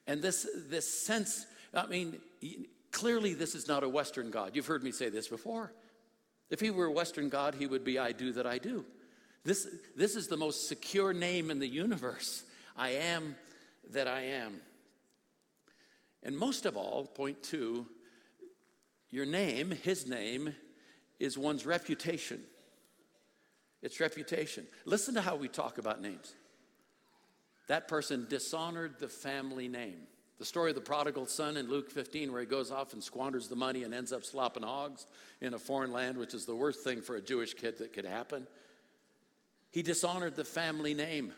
And 0.05 0.21
this, 0.21 0.47
this 0.67 0.89
sense, 0.89 1.45
I 1.73 1.85
mean, 1.87 2.19
clearly 2.91 3.33
this 3.33 3.55
is 3.55 3.67
not 3.67 3.83
a 3.83 3.89
Western 3.89 4.31
God. 4.31 4.55
You've 4.55 4.65
heard 4.65 4.83
me 4.83 4.91
say 4.91 5.09
this 5.09 5.27
before. 5.27 5.73
If 6.49 6.59
he 6.59 6.71
were 6.71 6.85
a 6.85 6.91
Western 6.91 7.29
God, 7.29 7.55
he 7.55 7.67
would 7.67 7.83
be 7.83 7.99
I 7.99 8.11
do 8.11 8.33
that 8.33 8.45
I 8.45 8.57
do. 8.57 8.85
This, 9.43 9.67
this 9.95 10.15
is 10.15 10.27
the 10.27 10.37
most 10.37 10.67
secure 10.67 11.13
name 11.13 11.51
in 11.51 11.59
the 11.59 11.67
universe. 11.67 12.43
I 12.75 12.89
am 12.89 13.35
that 13.91 14.07
I 14.07 14.21
am. 14.21 14.61
And 16.23 16.37
most 16.37 16.65
of 16.65 16.75
all, 16.75 17.05
point 17.05 17.41
two, 17.43 17.87
your 19.09 19.25
name, 19.25 19.71
his 19.71 20.07
name, 20.07 20.53
is 21.19 21.37
one's 21.37 21.65
reputation. 21.65 22.41
It's 23.81 23.99
reputation. 23.99 24.67
Listen 24.85 25.13
to 25.15 25.21
how 25.21 25.35
we 25.35 25.47
talk 25.47 25.77
about 25.77 26.01
names. 26.01 26.33
That 27.67 27.87
person 27.87 28.25
dishonored 28.29 28.95
the 28.99 29.07
family 29.07 29.67
name. 29.67 30.07
The 30.39 30.45
story 30.45 30.71
of 30.71 30.75
the 30.75 30.81
prodigal 30.81 31.25
son 31.25 31.57
in 31.57 31.69
Luke 31.69 31.91
15, 31.91 32.31
where 32.31 32.39
he 32.39 32.47
goes 32.47 32.71
off 32.71 32.93
and 32.93 33.03
squanders 33.03 33.49
the 33.49 33.57
money 33.57 33.83
and 33.83 33.93
ends 33.93 34.13
up 34.13 34.23
slopping 34.23 34.63
hogs 34.63 35.05
in 35.41 35.53
a 35.53 35.59
foreign 35.59 35.91
land, 35.91 36.17
which 36.17 36.33
is 36.33 36.45
the 36.45 36.55
worst 36.55 36.81
thing 36.81 37.01
for 37.01 37.17
a 37.17 37.21
Jewish 37.21 37.53
kid 37.53 37.77
that 37.79 37.91
could 37.91 38.05
happen. 38.05 38.47
He 39.69 39.81
dishonored 39.81 40.37
the 40.37 40.45
family 40.45 40.93
name. 40.93 41.33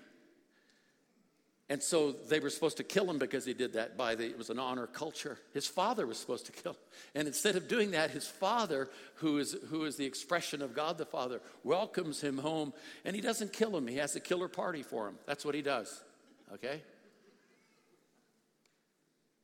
And 1.68 1.82
so 1.82 2.12
they 2.12 2.40
were 2.40 2.50
supposed 2.50 2.78
to 2.78 2.84
kill 2.84 3.10
him 3.10 3.18
because 3.18 3.46
he 3.46 3.54
did 3.54 3.74
that 3.74 3.98
by 3.98 4.14
the, 4.14 4.26
it 4.26 4.38
was 4.38 4.50
an 4.50 4.60
honor 4.60 4.88
culture. 4.88 5.40
His 5.54 5.66
father 5.66 6.06
was 6.06 6.20
supposed 6.20 6.46
to 6.48 6.52
kill 6.52 6.74
him. 6.74 6.80
And 7.16 7.28
instead 7.28 7.56
of 7.56 7.68
doing 7.68 7.92
that, 7.92 8.12
his 8.12 8.28
father, 8.28 8.90
who 9.16 9.40
is, 9.40 9.56
who 9.70 9.86
is 9.86 9.96
the 9.96 10.06
expression 10.06 10.62
of 10.62 10.76
God 10.76 10.98
the 10.98 11.06
Father, 11.06 11.42
welcomes 11.64 12.22
him 12.22 12.38
home 12.38 12.74
and 13.06 13.16
he 13.16 13.22
doesn't 13.22 13.54
kill 13.54 13.76
him. 13.76 13.88
He 13.88 13.98
has 13.98 14.16
a 14.18 14.20
killer 14.20 14.50
party 14.50 14.84
for 14.84 15.08
him. 15.08 15.16
That's 15.26 15.46
what 15.46 15.56
he 15.56 15.62
does. 15.62 16.04
Okay? 16.54 16.82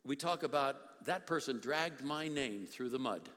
We 0.08 0.16
talk 0.16 0.44
about 0.44 0.78
that 1.06 1.28
person 1.28 1.60
dragged 1.60 2.02
my 2.02 2.30
name 2.30 2.66
through 2.66 2.90
the 2.90 3.00
mud. 3.00 3.28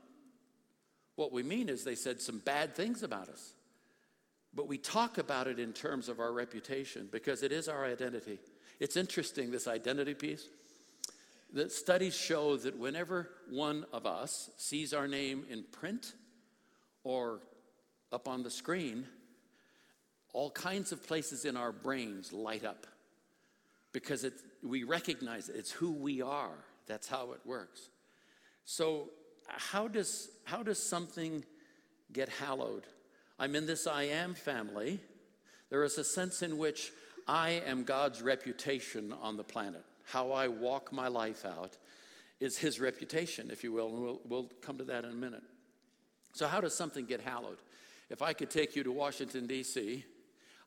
What 1.17 1.33
we 1.33 1.43
mean 1.43 1.69
is 1.69 1.83
they 1.83 1.97
said 1.97 2.23
some 2.23 2.39
bad 2.39 2.77
things 2.77 3.03
about 3.03 3.29
us. 3.29 3.55
But 4.55 4.69
we 4.69 4.79
talk 4.79 5.19
about 5.19 5.49
it 5.49 5.59
in 5.59 5.73
terms 5.73 6.09
of 6.09 6.21
our 6.21 6.33
reputation 6.33 7.09
because 7.11 7.43
it 7.43 7.51
is 7.51 7.69
our 7.69 7.85
identity. 7.85 8.39
It's 8.79 8.97
interesting, 8.97 9.51
this 9.51 9.67
identity 9.67 10.15
piece. 10.15 10.49
The 11.53 11.69
studies 11.69 12.17
show 12.17 12.57
that 12.57 12.79
whenever 12.79 13.29
one 13.51 13.85
of 13.93 14.07
us 14.07 14.51
sees 14.57 14.95
our 14.95 15.09
name 15.09 15.45
in 15.51 15.65
print 15.73 16.15
or 17.03 17.41
up 18.13 18.29
on 18.29 18.45
the 18.45 18.51
screen, 18.51 19.07
all 20.33 20.53
kinds 20.53 20.93
of 20.93 21.05
places 21.05 21.45
in 21.45 21.57
our 21.57 21.73
brains 21.73 22.33
light 22.33 22.65
up 22.65 22.87
because 23.93 24.25
it, 24.25 24.35
we 24.63 24.85
recognize 24.85 25.49
it. 25.49 25.57
it's 25.57 25.71
who 25.71 25.93
we 25.93 26.23
are. 26.23 26.55
That's 26.87 27.09
how 27.09 27.33
it 27.33 27.41
works. 27.45 27.89
So, 28.65 29.11
how 29.47 29.89
does, 29.89 30.29
how 30.45 30.63
does 30.63 30.81
something 30.81 31.45
get 32.13 32.29
hallowed? 32.29 32.85
I'm 33.39 33.57
in 33.57 33.67
this 33.67 33.87
I 33.87 34.05
am 34.05 34.35
family. 34.35 35.01
There 35.71 35.83
is 35.83 35.99
a 35.99 36.05
sense 36.05 36.43
in 36.43 36.59
which 36.59 36.93
I 37.27 37.63
am 37.67 37.85
God's 37.85 38.23
reputation 38.23 39.15
on 39.21 39.37
the 39.37 39.45
planet. 39.45 39.85
How 40.05 40.33
I 40.33 40.49
walk 40.49 40.93
my 40.93 41.09
life 41.09 41.45
out 41.45 41.77
is 42.41 42.59
his 42.59 42.81
reputation, 42.81 43.51
if 43.51 43.63
you 43.63 43.73
will, 43.73 43.89
and 43.89 44.03
we'll, 44.03 44.21
we'll 44.29 44.51
come 44.63 44.79
to 44.79 44.85
that 44.85 45.05
in 45.05 45.11
a 45.11 45.15
minute. 45.15 45.43
So, 46.33 46.47
how 46.47 46.61
does 46.61 46.75
something 46.75 47.07
get 47.07 47.21
hallowed? 47.21 47.59
If 48.09 48.23
I 48.23 48.33
could 48.33 48.51
take 48.51 48.75
you 48.75 48.83
to 48.83 48.93
Washington, 48.93 49.47
D.C., 49.47 50.05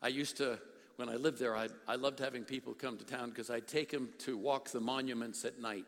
I 0.02 0.08
used 0.08 0.38
to, 0.38 0.60
when 0.96 1.10
I 1.10 1.16
lived 1.16 1.40
there, 1.40 1.56
I, 1.56 1.70
I 1.88 1.96
loved 1.96 2.20
having 2.20 2.44
people 2.44 2.74
come 2.74 2.98
to 2.98 3.06
town 3.06 3.30
because 3.30 3.50
I'd 3.50 3.68
take 3.68 3.90
them 3.90 4.10
to 4.20 4.38
walk 4.38 4.70
the 4.70 4.80
monuments 4.80 5.44
at 5.46 5.60
night. 5.60 5.86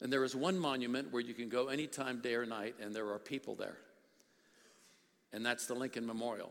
And 0.00 0.12
there 0.12 0.24
is 0.24 0.34
one 0.36 0.58
monument 0.58 1.12
where 1.12 1.22
you 1.22 1.34
can 1.34 1.48
go 1.48 1.68
anytime, 1.68 2.20
day 2.20 2.34
or 2.34 2.44
night, 2.44 2.74
and 2.80 2.94
there 2.94 3.10
are 3.10 3.18
people 3.18 3.54
there. 3.54 3.76
And 5.32 5.44
that's 5.44 5.66
the 5.66 5.74
Lincoln 5.74 6.06
Memorial. 6.06 6.50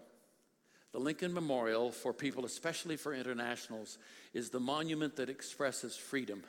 The 0.92 1.00
Lincoln 1.00 1.34
Memorial, 1.34 1.92
for 1.92 2.14
people, 2.14 2.46
especially 2.46 2.96
for 2.96 3.14
internationals, 3.14 3.98
is 4.34 4.50
the 4.50 4.60
monument 4.60 5.18
that 5.18 5.30
expresses 5.30 5.96
freedom 5.96 6.44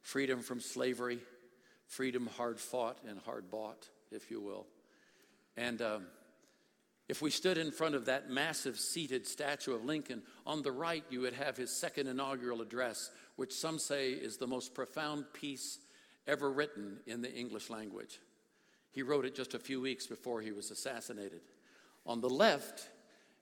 freedom 0.00 0.42
from 0.42 0.60
slavery, 0.60 1.18
freedom 1.86 2.28
hard 2.36 2.60
fought 2.60 2.98
and 3.08 3.18
hard 3.20 3.50
bought, 3.50 3.88
if 4.12 4.30
you 4.30 4.38
will. 4.38 4.66
And 5.56 5.80
um, 5.80 6.04
If 7.08 7.20
we 7.20 7.30
stood 7.30 7.58
in 7.58 7.70
front 7.70 7.94
of 7.94 8.06
that 8.06 8.30
massive 8.30 8.78
seated 8.78 9.26
statue 9.26 9.74
of 9.74 9.84
Lincoln, 9.84 10.22
on 10.46 10.62
the 10.62 10.72
right 10.72 11.04
you 11.10 11.20
would 11.20 11.34
have 11.34 11.56
his 11.56 11.70
second 11.70 12.06
inaugural 12.06 12.62
address, 12.62 13.10
which 13.36 13.52
some 13.52 13.78
say 13.78 14.12
is 14.12 14.38
the 14.38 14.46
most 14.46 14.74
profound 14.74 15.26
piece 15.34 15.78
ever 16.26 16.50
written 16.50 16.98
in 17.06 17.20
the 17.20 17.32
English 17.32 17.68
language. 17.68 18.20
He 18.90 19.02
wrote 19.02 19.26
it 19.26 19.34
just 19.34 19.54
a 19.54 19.58
few 19.58 19.80
weeks 19.80 20.06
before 20.06 20.40
he 20.40 20.52
was 20.52 20.70
assassinated. 20.70 21.42
On 22.06 22.20
the 22.20 22.30
left 22.30 22.88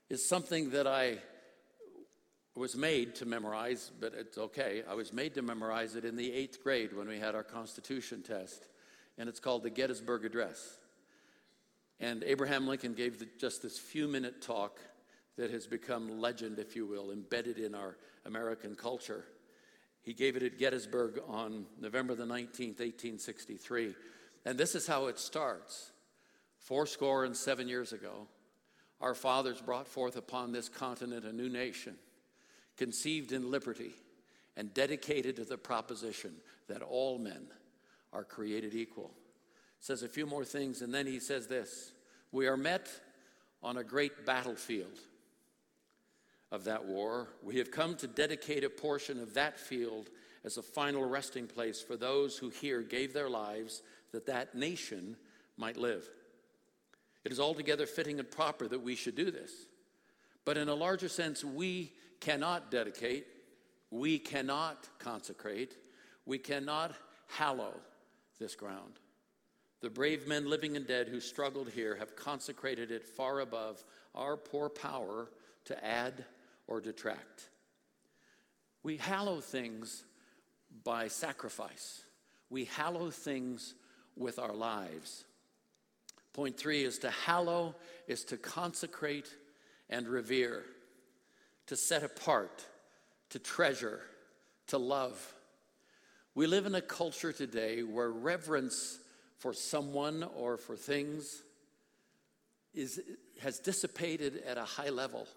is 0.09 0.27
something 0.27 0.71
that 0.71 0.87
I 0.87 1.19
was 2.55 2.75
made 2.75 3.15
to 3.15 3.25
memorize, 3.25 3.91
but 3.99 4.13
it's 4.13 4.37
okay. 4.37 4.83
I 4.87 4.93
was 4.93 5.13
made 5.13 5.35
to 5.35 5.41
memorize 5.41 5.95
it 5.95 6.05
in 6.05 6.15
the 6.15 6.31
eighth 6.31 6.61
grade 6.63 6.93
when 6.93 7.07
we 7.07 7.17
had 7.17 7.33
our 7.33 7.43
Constitution 7.43 8.21
test, 8.21 8.67
and 9.17 9.29
it's 9.29 9.39
called 9.39 9.63
the 9.63 9.69
Gettysburg 9.69 10.25
Address. 10.25 10.79
And 12.03 12.21
Abraham 12.25 12.67
Lincoln 12.67 12.95
gave 12.95 13.17
the, 13.17 13.29
just 13.39 13.61
this 13.61 13.79
few 13.79 14.09
minute 14.09 14.41
talk 14.41 14.81
that 15.37 15.51
has 15.51 15.65
become 15.65 16.19
legend, 16.19 16.59
if 16.59 16.75
you 16.75 16.85
will, 16.85 17.11
embedded 17.11 17.57
in 17.57 17.73
our 17.73 17.95
American 18.25 18.75
culture. 18.75 19.23
He 20.01 20.13
gave 20.13 20.35
it 20.35 20.43
at 20.43 20.59
Gettysburg 20.59 21.21
on 21.29 21.65
November 21.79 22.13
the 22.13 22.25
19th, 22.25 22.81
1863. 22.81 23.95
And 24.45 24.57
this 24.57 24.75
is 24.75 24.85
how 24.85 25.07
it 25.07 25.17
starts. 25.17 25.91
Four 26.57 26.87
score 26.87 27.23
and 27.23 27.37
seven 27.37 27.69
years 27.69 27.93
ago, 27.93 28.27
our 28.99 29.15
fathers 29.15 29.61
brought 29.61 29.87
forth 29.87 30.17
upon 30.17 30.51
this 30.51 30.67
continent 30.67 31.23
a 31.23 31.31
new 31.31 31.47
nation, 31.47 31.95
conceived 32.75 33.31
in 33.31 33.49
liberty 33.49 33.93
and 34.57 34.73
dedicated 34.73 35.37
to 35.37 35.45
the 35.45 35.57
proposition 35.57 36.33
that 36.67 36.81
all 36.81 37.17
men 37.17 37.47
are 38.11 38.25
created 38.25 38.75
equal 38.75 39.11
says 39.83 40.01
a 40.01 40.07
few 40.07 40.25
more 40.25 40.45
things, 40.45 40.81
and 40.81 40.93
then 40.93 41.05
he 41.05 41.19
says 41.19 41.47
this 41.47 41.91
We 42.33 42.47
are 42.47 42.57
met 42.57 42.89
on 43.61 43.77
a 43.77 43.83
great 43.83 44.25
battlefield 44.25 44.99
of 46.51 46.63
that 46.63 46.83
war. 46.83 47.29
We 47.43 47.59
have 47.59 47.69
come 47.69 47.95
to 47.97 48.07
dedicate 48.07 48.63
a 48.63 48.69
portion 48.71 49.21
of 49.21 49.35
that 49.35 49.59
field 49.59 50.09
as 50.43 50.57
a 50.57 50.63
final 50.63 51.05
resting 51.05 51.45
place 51.45 51.79
for 51.79 51.95
those 51.95 52.35
who 52.35 52.49
here 52.49 52.81
gave 52.81 53.13
their 53.13 53.29
lives 53.29 53.83
that 54.11 54.25
that 54.25 54.55
nation 54.55 55.15
might 55.57 55.77
live. 55.77 56.09
It 57.23 57.31
is 57.31 57.39
altogether 57.39 57.85
fitting 57.85 58.19
and 58.19 58.29
proper 58.29 58.67
that 58.67 58.81
we 58.81 58.95
should 58.95 59.15
do 59.15 59.29
this. 59.29 59.51
But 60.43 60.57
in 60.57 60.69
a 60.69 60.75
larger 60.75 61.09
sense, 61.09 61.43
we 61.43 61.93
cannot 62.19 62.71
dedicate, 62.71 63.27
we 63.91 64.17
cannot 64.17 64.89
consecrate, 64.97 65.77
we 66.25 66.39
cannot 66.39 66.95
hallow 67.27 67.75
this 68.39 68.55
ground. 68.55 68.99
The 69.83 69.89
brave 69.89 70.27
men, 70.27 70.49
living 70.49 70.77
and 70.77 70.87
dead, 70.87 71.09
who 71.09 71.19
struggled 71.19 71.69
here 71.69 71.97
have 71.97 72.15
consecrated 72.15 72.89
it 72.89 73.05
far 73.05 73.41
above 73.41 73.83
our 74.15 74.37
poor 74.37 74.69
power 74.69 75.29
to 75.65 75.85
add 75.85 76.23
or 76.67 76.79
detract. 76.79 77.49
We 78.81 78.95
hallow 78.95 79.41
things 79.41 80.05
by 80.85 81.09
sacrifice, 81.09 82.01
we 82.49 82.63
hallow 82.63 83.09
things 83.09 83.75
with 84.15 84.39
our 84.39 84.53
lives. 84.53 85.25
Point 86.31 86.57
three 86.57 86.85
is 86.85 86.99
to 86.99 87.09
hallow, 87.09 87.75
is 88.07 88.23
to 88.25 88.37
consecrate 88.37 89.35
and 89.89 90.07
revere, 90.07 90.63
to 91.67 91.75
set 91.75 92.03
apart, 92.03 92.65
to 93.31 93.37
treasure, 93.37 93.99
to 94.67 94.77
love. 94.77 95.33
We 96.35 96.47
live 96.47 96.65
in 96.65 96.73
a 96.73 96.81
culture 96.81 97.33
today 97.33 97.83
where 97.83 98.09
reverence 98.09 98.99
for 99.43 99.51
someone 99.51 100.23
or 100.37 100.55
for 100.55 100.77
things 100.77 101.43
is, 102.73 103.01
has 103.41 103.59
dissipated 103.59 104.41
at 104.47 104.57
a 104.57 104.63
high 104.63 104.89
level. 104.89 105.27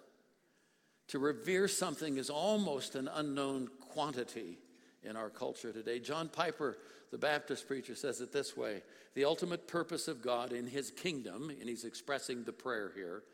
To 1.09 1.19
revere 1.19 1.67
something 1.67 2.17
is 2.17 2.31
almost 2.31 2.95
an 2.95 3.11
unknown 3.13 3.69
quantity 3.81 4.59
in 5.03 5.17
our 5.17 5.29
culture 5.29 5.73
today. 5.73 5.99
John 5.99 6.29
Piper, 6.29 6.79
the 7.11 7.19
Baptist 7.19 7.67
preacher, 7.67 7.97
says 7.97 8.21
it 8.21 8.33
this 8.33 8.57
way 8.57 8.83
The 9.17 9.25
ultimate 9.25 9.67
purpose 9.67 10.07
of 10.07 10.23
God 10.23 10.53
in 10.53 10.69
his 10.69 10.93
kingdom, 10.93 11.51
and 11.51 11.69
he's 11.69 11.85
expressing 11.85 12.45
the 12.45 12.53
prayer 12.53 12.93
here, 12.95 13.25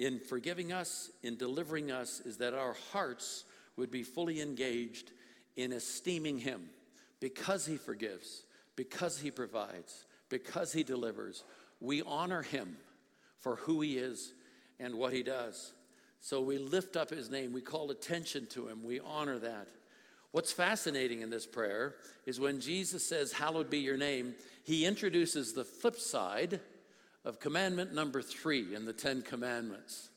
in 0.00 0.18
forgiving 0.18 0.72
us, 0.72 1.12
in 1.22 1.36
delivering 1.36 1.92
us, 1.92 2.18
is 2.18 2.38
that 2.38 2.54
our 2.54 2.74
hearts 2.90 3.44
would 3.76 3.92
be 3.92 4.02
fully 4.02 4.40
engaged 4.40 5.12
in 5.54 5.72
esteeming 5.72 6.38
him 6.38 6.70
because 7.20 7.66
he 7.66 7.76
forgives, 7.76 8.42
because 8.76 9.18
he 9.18 9.30
provides, 9.30 10.04
because 10.28 10.72
he 10.72 10.82
delivers. 10.82 11.42
We 11.80 12.02
honor 12.02 12.42
him 12.42 12.76
for 13.38 13.56
who 13.56 13.80
he 13.80 13.98
is 13.98 14.32
and 14.78 14.94
what 14.94 15.12
he 15.12 15.22
does. 15.22 15.72
So 16.20 16.40
we 16.40 16.58
lift 16.58 16.96
up 16.96 17.10
his 17.10 17.30
name, 17.30 17.52
we 17.52 17.60
call 17.60 17.90
attention 17.90 18.46
to 18.50 18.68
him, 18.68 18.84
we 18.84 19.00
honor 19.00 19.38
that. 19.38 19.68
What's 20.32 20.52
fascinating 20.52 21.22
in 21.22 21.30
this 21.30 21.46
prayer 21.46 21.94
is 22.26 22.38
when 22.38 22.60
Jesus 22.60 23.06
says, 23.06 23.32
Hallowed 23.32 23.70
be 23.70 23.78
your 23.78 23.96
name, 23.96 24.34
he 24.64 24.84
introduces 24.84 25.52
the 25.52 25.64
flip 25.64 25.96
side 25.96 26.60
of 27.24 27.40
commandment 27.40 27.94
number 27.94 28.20
three 28.20 28.74
in 28.74 28.84
the 28.84 28.92
Ten 28.92 29.22
Commandments. 29.22 30.10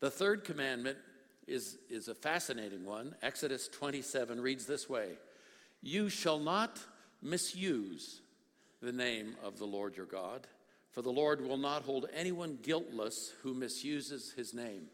The 0.00 0.10
third 0.10 0.44
commandment 0.44 0.98
is, 1.46 1.78
is 1.88 2.08
a 2.08 2.14
fascinating 2.14 2.84
one. 2.84 3.14
Exodus 3.22 3.68
27 3.68 4.40
reads 4.40 4.66
this 4.66 4.88
way 4.88 5.12
You 5.82 6.08
shall 6.08 6.38
not 6.38 6.80
misuse 7.26 8.20
the 8.80 8.92
name 8.92 9.34
of 9.42 9.58
the 9.58 9.64
Lord 9.64 9.96
your 9.96 10.06
God, 10.06 10.46
for 10.90 11.02
the 11.02 11.10
Lord 11.10 11.40
will 11.40 11.56
not 11.56 11.82
hold 11.82 12.06
anyone 12.14 12.58
guiltless 12.62 13.32
who 13.42 13.54
misuses 13.54 14.32
his 14.36 14.54
name. 14.54 14.86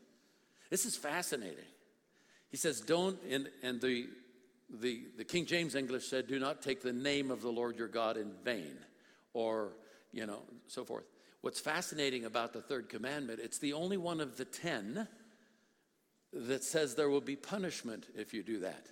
This 0.71 0.87
is 0.87 0.97
fascinating. 0.97 1.65
He 2.51 2.57
says, 2.57 2.81
Don't, 2.81 3.19
and, 3.31 3.49
and 3.63 3.81
the, 3.81 4.09
the, 4.71 5.03
the 5.17 5.25
King 5.25 5.47
James 5.47 5.75
English 5.75 6.07
said, 6.07 6.27
Do 6.27 6.39
not 6.39 6.63
take 6.63 6.83
the 6.83 6.93
name 6.93 7.31
of 7.31 7.43
the 7.43 7.51
Lord 7.51 7.77
your 7.77 7.89
God 7.89 8.17
in 8.17 8.33
vain, 8.45 8.77
or, 9.35 9.73
you 10.13 10.27
know, 10.27 10.41
so 10.67 10.85
forth. 10.85 11.05
What's 11.43 11.61
fascinating 11.61 12.25
about 12.25 12.53
the 12.53 12.61
third 12.61 12.89
commandment, 12.89 13.41
it's 13.43 13.59
the 13.59 13.73
only 13.73 13.97
one 13.97 14.21
of 14.21 14.37
the 14.37 14.45
ten 14.45 15.09
that 16.33 16.65
says 16.65 16.95
there 16.95 17.11
will 17.11 17.21
be 17.21 17.37
punishment 17.37 18.07
if 18.17 18.33
you 18.33 18.43
do 18.43 18.61
that. 18.61 18.87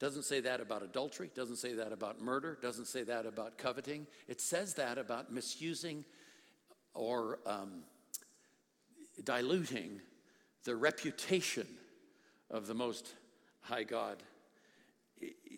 Doesn't 0.00 0.22
say 0.22 0.40
that 0.40 0.62
about 0.62 0.82
adultery, 0.82 1.30
doesn't 1.34 1.56
say 1.56 1.74
that 1.74 1.92
about 1.92 2.22
murder, 2.22 2.58
doesn't 2.62 2.86
say 2.86 3.02
that 3.04 3.26
about 3.26 3.58
coveting. 3.58 4.06
It 4.28 4.40
says 4.40 4.74
that 4.74 4.96
about 4.96 5.30
misusing 5.30 6.06
or 6.94 7.38
um, 7.44 7.82
diluting 9.22 10.00
the 10.64 10.74
reputation 10.74 11.66
of 12.50 12.66
the 12.66 12.74
Most 12.74 13.14
High 13.60 13.82
God. 13.82 14.22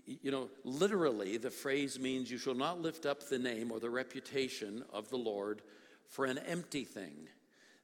You 0.04 0.32
know, 0.32 0.50
literally, 0.64 1.36
the 1.36 1.50
phrase 1.50 2.00
means 2.00 2.28
you 2.28 2.36
shall 2.36 2.54
not 2.54 2.80
lift 2.80 3.06
up 3.06 3.28
the 3.28 3.38
name 3.38 3.70
or 3.70 3.78
the 3.78 3.90
reputation 3.90 4.84
of 4.92 5.08
the 5.08 5.16
Lord 5.16 5.62
for 6.08 6.24
an 6.24 6.38
empty 6.38 6.82
thing. 6.82 7.28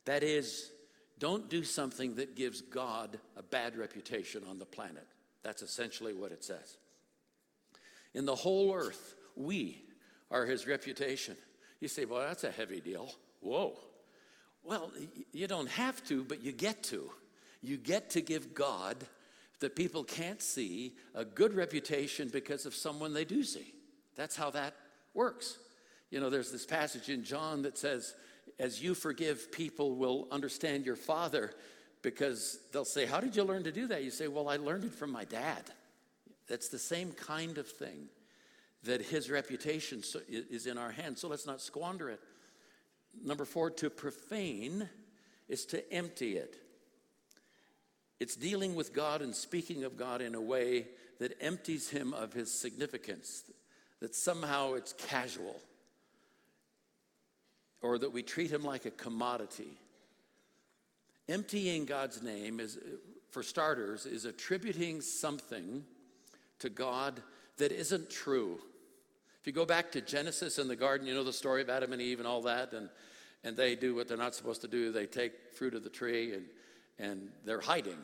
That 0.07 0.25
is, 0.25 0.73
don't 1.21 1.49
do 1.49 1.62
something 1.62 2.16
that 2.16 2.35
gives 2.35 2.62
God 2.62 3.21
a 3.37 3.44
bad 3.44 3.77
reputation 3.77 4.42
on 4.51 4.59
the 4.59 4.66
planet. 4.66 5.07
That's 5.42 5.62
essentially 5.62 6.12
what 6.14 6.33
it 6.33 6.44
says. 6.44 6.77
In 8.14 8.24
the 8.24 8.35
whole 8.35 8.74
earth, 8.74 9.14
we 9.37 9.83
are 10.31 10.44
his 10.44 10.66
reputation. 10.66 11.37
You 11.81 11.88
say, 11.88 12.05
well, 12.05 12.20
that's 12.20 12.44
a 12.44 12.51
heavy 12.51 12.81
deal. 12.81 13.12
Whoa. 13.40 13.79
Well, 14.64 14.90
you 15.33 15.46
don't 15.46 15.68
have 15.70 16.03
to, 16.05 16.24
but 16.24 16.42
you 16.42 16.53
get 16.53 16.83
to. 16.85 17.11
You 17.62 17.77
get 17.77 18.11
to 18.11 18.20
give 18.20 18.55
God 18.55 18.96
that 19.61 19.74
people 19.74 20.05
can't 20.05 20.42
see 20.42 20.94
a 21.14 21.24
good 21.24 21.55
reputation 21.55 22.29
because 22.29 22.66
of 22.66 22.74
someone 22.74 23.12
they 23.12 23.24
do 23.24 23.42
see. 23.42 23.74
That's 24.16 24.37
how 24.37 24.51
that 24.51 24.74
works. 25.14 25.59
You 26.11 26.20
know, 26.20 26.31
there's 26.31 26.53
this 26.53 26.66
passage 26.66 27.09
in 27.09 27.24
John 27.24 27.62
that 27.62 27.79
says, 27.79 28.14
as 28.59 28.83
you 28.83 28.94
forgive, 28.94 29.53
people 29.53 29.94
will 29.94 30.29
understand 30.31 30.87
your 30.87 30.96
Father 30.96 31.53
because 32.02 32.58
they'll 32.72 32.84
say, 32.84 33.06
How 33.06 33.20
did 33.20 33.37
you 33.37 33.44
learn 33.44 33.64
to 33.64 33.72
do 33.72 33.87
that? 33.88 34.04
You 34.04 34.11
say, 34.11 34.28
Well, 34.28 34.48
I 34.48 34.56
learned 34.56 34.84
it 34.84 34.94
from 34.94 35.11
my 35.11 35.24
dad. 35.24 35.64
That's 36.48 36.68
the 36.68 36.78
same 36.78 37.12
kind 37.12 37.58
of 37.58 37.66
thing 37.66 38.08
that 38.84 39.02
his 39.02 39.30
reputation 39.30 40.02
is 40.28 40.66
in 40.66 40.78
our 40.78 40.90
hands. 40.90 41.20
So 41.20 41.28
let's 41.28 41.46
not 41.46 41.61
squander 41.61 42.08
it. 42.08 42.20
Number 43.24 43.44
four, 43.44 43.70
to 43.70 43.90
profane 43.90 44.88
is 45.48 45.66
to 45.66 45.92
empty 45.92 46.37
it. 46.37 46.56
It's 48.20 48.37
dealing 48.37 48.74
with 48.74 48.92
God 48.92 49.22
and 49.22 49.34
speaking 49.34 49.84
of 49.84 49.96
God 49.96 50.20
in 50.20 50.34
a 50.34 50.40
way 50.40 50.87
that 51.18 51.37
empties 51.40 51.88
him 51.88 52.14
of 52.14 52.32
his 52.32 52.52
significance, 52.52 53.44
that 54.00 54.14
somehow 54.14 54.74
it's 54.74 54.92
casual, 54.92 55.56
or 57.80 57.98
that 57.98 58.12
we 58.12 58.22
treat 58.22 58.50
him 58.50 58.62
like 58.62 58.87
a 58.87 58.90
commodity. 58.90 59.78
Emptying 61.29 61.85
God's 61.85 62.23
name 62.23 62.61
is, 62.61 62.79
for 63.31 63.43
starters, 63.43 64.07
is 64.07 64.25
attributing 64.25 65.01
something 65.01 65.85
to 66.61 66.71
God 66.71 67.23
that 67.59 67.73
isn't 67.73 68.11
true. 68.11 68.59
If 69.41 69.47
you 69.47 69.53
go 69.53 69.67
back 69.67 69.93
to 69.93 70.01
Genesis 70.01 70.59
in 70.59 70.69
the 70.69 70.77
garden, 70.77 71.07
you 71.07 71.14
know 71.14 71.25
the 71.25 71.33
story 71.33 71.62
of 71.62 71.71
Adam 71.71 71.93
and 71.93 72.03
Eve 72.03 72.19
and 72.19 72.27
all 72.27 72.43
that, 72.43 72.73
and 72.73 72.88
and 73.45 73.57
they 73.57 73.77
do 73.77 73.95
what 73.95 74.09
they're 74.09 74.17
not 74.17 74.35
supposed 74.35 74.62
to 74.62 74.69
do. 74.69 74.93
They 74.93 75.07
take 75.07 75.33
fruit 75.55 75.75
of 75.75 75.85
the 75.85 75.91
tree 75.91 76.35
and, 76.35 76.45
and 76.99 77.29
they're 77.45 77.61
hiding. 77.61 77.99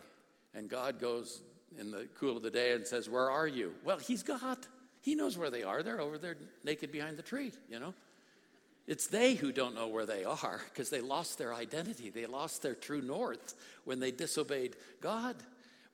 And 0.55 0.69
God 0.69 1.01
goes 1.01 1.43
in 1.79 1.91
the 1.91 2.09
cool 2.19 2.37
of 2.37 2.43
the 2.43 2.51
day 2.51 2.73
and 2.73 2.87
says, 2.87 3.09
Where 3.09 3.31
are 3.31 3.47
you? 3.47 3.75
Well, 3.85 3.99
He's 3.99 4.23
God. 4.23 4.59
He 5.01 5.15
knows 5.15 5.37
where 5.37 5.51
they 5.51 5.63
are. 5.63 5.83
They're 5.83 6.01
over 6.01 6.17
there 6.17 6.37
naked 6.63 6.91
behind 6.91 7.17
the 7.17 7.23
tree, 7.23 7.53
you 7.69 7.79
know? 7.79 7.95
It's 8.87 9.07
they 9.07 9.35
who 9.35 9.51
don't 9.51 9.75
know 9.75 9.89
where 9.89 10.05
they 10.05 10.25
are 10.25 10.61
because 10.69 10.91
they 10.91 11.01
lost 11.01 11.39
their 11.39 11.55
identity. 11.55 12.11
They 12.11 12.27
lost 12.27 12.63
their 12.63 12.75
true 12.75 13.01
north 13.01 13.55
when 13.85 13.99
they 13.99 14.11
disobeyed 14.11 14.77
God. 15.01 15.37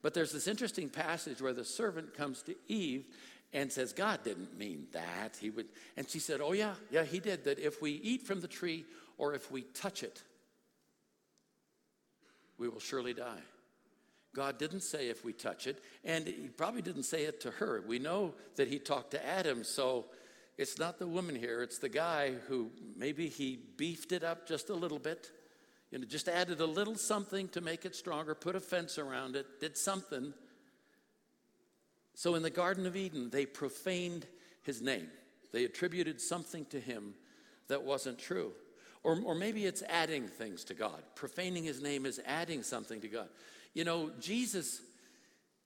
But 0.02 0.14
there's 0.14 0.32
this 0.32 0.48
interesting 0.48 0.88
passage 0.88 1.40
where 1.40 1.52
the 1.52 1.64
servant 1.64 2.14
comes 2.14 2.42
to 2.42 2.56
Eve 2.66 3.04
and 3.52 3.70
says, 3.70 3.92
God 3.92 4.24
didn't 4.24 4.58
mean 4.58 4.86
that. 4.92 5.36
He 5.40 5.50
would, 5.50 5.66
and 5.96 6.08
she 6.08 6.18
said, 6.18 6.40
Oh, 6.40 6.52
yeah, 6.52 6.74
yeah, 6.90 7.04
he 7.04 7.20
did. 7.20 7.44
That 7.44 7.58
if 7.58 7.82
we 7.82 7.92
eat 7.92 8.22
from 8.22 8.40
the 8.40 8.48
tree 8.48 8.84
or 9.18 9.34
if 9.34 9.50
we 9.50 9.62
touch 9.62 10.02
it, 10.02 10.22
we 12.58 12.68
will 12.68 12.80
surely 12.80 13.14
die. 13.14 13.42
God 14.34 14.58
didn't 14.58 14.82
say 14.82 15.08
if 15.08 15.24
we 15.24 15.32
touch 15.32 15.66
it, 15.66 15.82
and 16.04 16.26
he 16.26 16.48
probably 16.56 16.82
didn't 16.82 17.02
say 17.02 17.24
it 17.24 17.40
to 17.40 17.50
her. 17.52 17.82
We 17.86 17.98
know 17.98 18.34
that 18.56 18.68
he 18.68 18.78
talked 18.78 19.10
to 19.12 19.26
Adam, 19.26 19.64
so 19.64 20.06
it's 20.60 20.78
not 20.78 20.98
the 20.98 21.06
woman 21.06 21.34
here, 21.34 21.62
it's 21.62 21.78
the 21.78 21.88
guy 21.88 22.34
who 22.46 22.70
maybe 22.94 23.28
he 23.28 23.58
beefed 23.78 24.12
it 24.12 24.22
up 24.22 24.46
just 24.46 24.68
a 24.68 24.74
little 24.74 24.98
bit, 24.98 25.30
you 25.90 25.98
know, 25.98 26.04
just 26.04 26.28
added 26.28 26.60
a 26.60 26.66
little 26.66 26.96
something 26.96 27.48
to 27.48 27.62
make 27.62 27.86
it 27.86 27.96
stronger, 27.96 28.34
put 28.34 28.54
a 28.54 28.60
fence 28.60 28.98
around 28.98 29.36
it, 29.36 29.46
did 29.58 29.74
something. 29.74 30.34
So 32.14 32.34
in 32.34 32.42
the 32.42 32.50
Garden 32.50 32.86
of 32.86 32.94
Eden, 32.94 33.30
they 33.30 33.46
profaned 33.46 34.26
his 34.62 34.82
name. 34.82 35.08
They 35.50 35.64
attributed 35.64 36.20
something 36.20 36.66
to 36.66 36.78
him 36.78 37.14
that 37.68 37.82
wasn't 37.82 38.18
true. 38.18 38.52
Or, 39.02 39.18
or 39.24 39.34
maybe 39.34 39.64
it's 39.64 39.82
adding 39.88 40.28
things 40.28 40.62
to 40.64 40.74
God. 40.74 41.02
Profaning 41.14 41.64
his 41.64 41.80
name 41.80 42.04
is 42.04 42.20
adding 42.26 42.62
something 42.62 43.00
to 43.00 43.08
God. 43.08 43.28
You 43.72 43.84
know, 43.84 44.10
Jesus, 44.20 44.82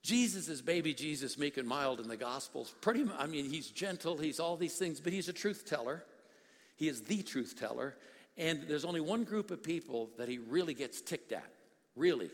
Jesus 0.05 0.49
is 0.49 0.61
baby 0.61 0.93
Jesus, 0.93 1.39
meek 1.39 1.57
and 1.57 1.67
mild 1.67 1.99
in 1.99 2.09
the 2.09 2.17
Gospels. 2.17 2.75
Pretty, 2.83 3.07
I 3.19 3.27
mean, 3.27 3.49
he's 3.49 3.69
gentle, 3.69 4.19
he's 4.19 4.39
all 4.39 4.59
these 4.59 4.77
things, 4.77 5.01
but 5.01 5.15
he's 5.15 5.31
a 5.31 5.33
truth 5.33 5.65
teller. 5.67 6.05
He 6.77 6.89
is 6.89 7.01
the 7.01 7.23
truth 7.23 7.59
teller. 7.59 7.97
And 8.37 8.65
there's 8.69 8.85
only 8.85 9.01
one 9.01 9.25
group 9.25 9.51
of 9.51 9.63
people 9.63 10.11
that 10.19 10.29
he 10.29 10.37
really 10.37 10.75
gets 10.75 11.01
ticked 11.01 11.33
at, 11.33 11.49
really 11.97 12.29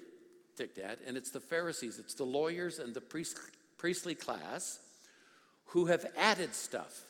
ticked 0.57 0.79
at, 0.79 0.99
and 1.07 1.17
it's 1.17 1.31
the 1.31 1.39
Pharisees, 1.39 2.01
it's 2.01 2.15
the 2.15 2.25
lawyers 2.25 2.81
and 2.81 2.93
the 2.93 3.01
priest, 3.01 3.39
priestly 3.79 4.17
class 4.17 4.81
who 5.67 5.87
have 5.87 6.05
added 6.17 6.57
stuff 6.57 7.05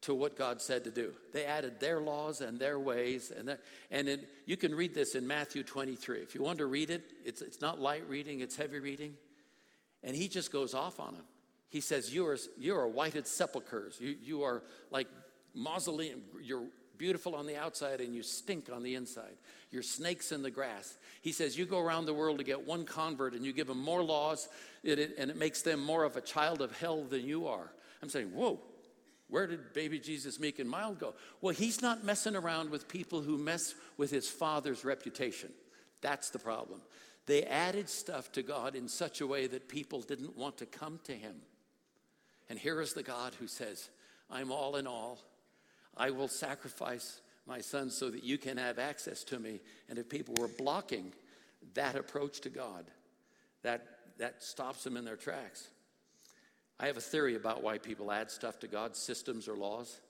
to 0.00 0.14
what 0.14 0.36
God 0.36 0.60
said 0.60 0.82
to 0.84 0.90
do. 0.90 1.12
They 1.32 1.44
added 1.44 1.78
their 1.78 2.00
laws 2.00 2.40
and 2.40 2.58
their 2.58 2.80
ways. 2.80 3.30
And, 3.30 3.48
that, 3.48 3.60
and 3.92 4.08
it, 4.08 4.28
you 4.46 4.56
can 4.56 4.74
read 4.74 4.94
this 4.94 5.14
in 5.14 5.26
Matthew 5.28 5.62
23. 5.62 6.18
If 6.18 6.34
you 6.34 6.42
want 6.42 6.58
to 6.58 6.66
read 6.66 6.90
it, 6.90 7.04
it's, 7.24 7.40
it's 7.40 7.60
not 7.60 7.80
light 7.80 8.02
reading, 8.08 8.40
it's 8.40 8.56
heavy 8.56 8.80
reading. 8.80 9.14
And 10.06 10.16
he 10.16 10.28
just 10.28 10.52
goes 10.52 10.72
off 10.72 11.00
on 11.00 11.14
him. 11.14 11.24
He 11.68 11.80
says, 11.80 12.14
You 12.14 12.26
are, 12.28 12.38
you 12.56 12.74
are 12.76 12.88
whited 12.88 13.26
sepulchres. 13.26 13.98
You, 14.00 14.16
you 14.22 14.42
are 14.44 14.62
like 14.90 15.08
mausoleum. 15.52 16.22
You're 16.40 16.68
beautiful 16.96 17.34
on 17.34 17.46
the 17.46 17.56
outside 17.56 18.00
and 18.00 18.14
you 18.14 18.22
stink 18.22 18.70
on 18.72 18.82
the 18.82 18.94
inside. 18.94 19.34
You're 19.70 19.82
snakes 19.82 20.32
in 20.32 20.42
the 20.42 20.50
grass. 20.50 20.96
He 21.20 21.32
says, 21.32 21.58
You 21.58 21.66
go 21.66 21.80
around 21.80 22.06
the 22.06 22.14
world 22.14 22.38
to 22.38 22.44
get 22.44 22.66
one 22.66 22.84
convert 22.84 23.34
and 23.34 23.44
you 23.44 23.52
give 23.52 23.66
them 23.66 23.82
more 23.82 24.02
laws 24.02 24.48
and 24.84 24.98
it, 24.98 25.16
and 25.18 25.28
it 25.28 25.36
makes 25.36 25.62
them 25.62 25.84
more 25.84 26.04
of 26.04 26.16
a 26.16 26.20
child 26.20 26.62
of 26.62 26.74
hell 26.78 27.02
than 27.04 27.26
you 27.26 27.48
are. 27.48 27.72
I'm 28.00 28.08
saying, 28.08 28.28
Whoa, 28.28 28.60
where 29.28 29.48
did 29.48 29.72
baby 29.72 29.98
Jesus 29.98 30.38
meek 30.38 30.60
and 30.60 30.70
mild 30.70 31.00
go? 31.00 31.14
Well, 31.40 31.52
he's 31.52 31.82
not 31.82 32.04
messing 32.04 32.36
around 32.36 32.70
with 32.70 32.86
people 32.86 33.22
who 33.22 33.36
mess 33.36 33.74
with 33.96 34.12
his 34.12 34.28
father's 34.28 34.84
reputation. 34.84 35.50
That's 36.00 36.30
the 36.30 36.38
problem. 36.38 36.80
They 37.26 37.42
added 37.42 37.88
stuff 37.88 38.30
to 38.32 38.42
God 38.42 38.76
in 38.76 38.88
such 38.88 39.20
a 39.20 39.26
way 39.26 39.46
that 39.48 39.68
people 39.68 40.00
didn't 40.00 40.36
want 40.36 40.58
to 40.58 40.66
come 40.66 41.00
to 41.04 41.12
him. 41.12 41.34
And 42.48 42.58
here 42.58 42.80
is 42.80 42.92
the 42.92 43.02
God 43.02 43.34
who 43.38 43.48
says, 43.48 43.90
I'm 44.30 44.52
all 44.52 44.76
in 44.76 44.86
all. 44.86 45.18
I 45.96 46.10
will 46.10 46.28
sacrifice 46.28 47.20
my 47.46 47.60
son 47.60 47.90
so 47.90 48.10
that 48.10 48.22
you 48.22 48.38
can 48.38 48.56
have 48.56 48.78
access 48.78 49.24
to 49.24 49.38
me. 49.38 49.60
And 49.88 49.98
if 49.98 50.08
people 50.08 50.34
were 50.38 50.48
blocking 50.48 51.12
that 51.74 51.96
approach 51.96 52.40
to 52.42 52.48
God, 52.48 52.84
that, 53.62 53.84
that 54.18 54.42
stops 54.42 54.84
them 54.84 54.96
in 54.96 55.04
their 55.04 55.16
tracks. 55.16 55.68
I 56.78 56.86
have 56.86 56.96
a 56.96 57.00
theory 57.00 57.34
about 57.34 57.62
why 57.62 57.78
people 57.78 58.12
add 58.12 58.30
stuff 58.30 58.60
to 58.60 58.68
God's 58.68 58.98
systems 58.98 59.48
or 59.48 59.56
laws, 59.56 60.00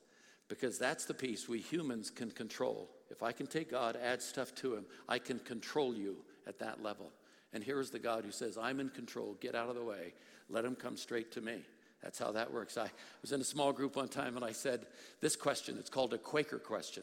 because 0.48 0.79
that's 0.79 1.05
the 1.07 1.14
piece 1.14 1.48
we 1.48 1.61
humans 1.61 2.11
can 2.11 2.31
control. 2.31 2.90
If 3.11 3.22
I 3.22 3.33
can 3.33 3.46
take 3.46 3.70
God, 3.70 3.96
add 4.02 4.20
stuff 4.20 4.55
to 4.57 4.74
him, 4.74 4.85
I 5.09 5.18
can 5.18 5.38
control 5.38 5.94
you 5.94 6.16
at 6.46 6.59
that 6.61 6.82
level. 6.82 7.12
And 7.52 7.62
here 7.62 7.80
is 7.80 7.90
the 7.90 7.98
God 7.98 8.24
who 8.24 8.30
says, 8.30 8.59
I'm 8.59 8.80
in 8.80 8.88
control, 8.88 9.37
get 9.40 9.54
out 9.54 9.68
of 9.68 9.74
the 9.74 9.85
way, 9.85 10.12
let 10.48 10.64
him 10.64 10.74
come 10.74 10.96
straight 10.96 11.32
to 11.32 11.40
me. 11.40 11.62
That's 12.02 12.18
how 12.18 12.32
that 12.32 12.52
works. 12.52 12.76
I 12.76 12.90
was 13.22 13.32
in 13.32 13.40
a 13.40 13.44
small 13.44 13.72
group 13.72 13.96
one 13.96 14.09
time 14.09 14.37
and 14.37 14.44
I 14.44 14.52
said 14.52 14.87
this 15.20 15.37
question, 15.37 15.76
it's 15.78 15.90
called 15.90 16.12
a 16.12 16.18
Quaker 16.18 16.59
question. 16.59 17.02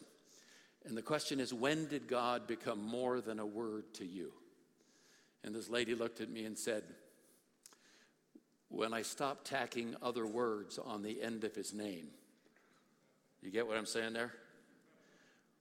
And 0.86 0.96
the 0.96 1.02
question 1.02 1.40
is, 1.40 1.52
when 1.52 1.88
did 1.88 2.06
God 2.06 2.46
become 2.46 2.82
more 2.82 3.20
than 3.20 3.38
a 3.38 3.46
word 3.46 3.92
to 3.94 4.04
you? 4.04 4.32
And 5.42 5.54
this 5.54 5.68
lady 5.68 5.94
looked 5.94 6.20
at 6.20 6.30
me 6.30 6.44
and 6.44 6.56
said, 6.56 6.84
when 8.68 8.92
I 8.92 9.02
stopped 9.02 9.46
tacking 9.46 9.94
other 10.02 10.26
words 10.26 10.78
on 10.78 11.02
the 11.02 11.22
end 11.22 11.44
of 11.44 11.54
his 11.54 11.72
name. 11.72 12.08
You 13.40 13.50
get 13.50 13.66
what 13.66 13.76
I'm 13.76 13.86
saying 13.86 14.14
there? 14.14 14.32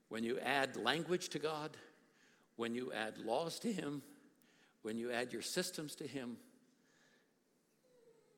When 0.10 0.24
you 0.24 0.40
add 0.40 0.76
language 0.78 1.30
to 1.30 1.40
God, 1.40 1.72
when 2.56 2.76
you 2.76 2.92
add 2.94 3.18
laws 3.18 3.60
to 3.60 3.72
him, 3.72 4.02
when 4.82 4.98
you 4.98 5.12
add 5.12 5.34
your 5.34 5.42
systems 5.42 5.96
to 5.96 6.08
him, 6.08 6.38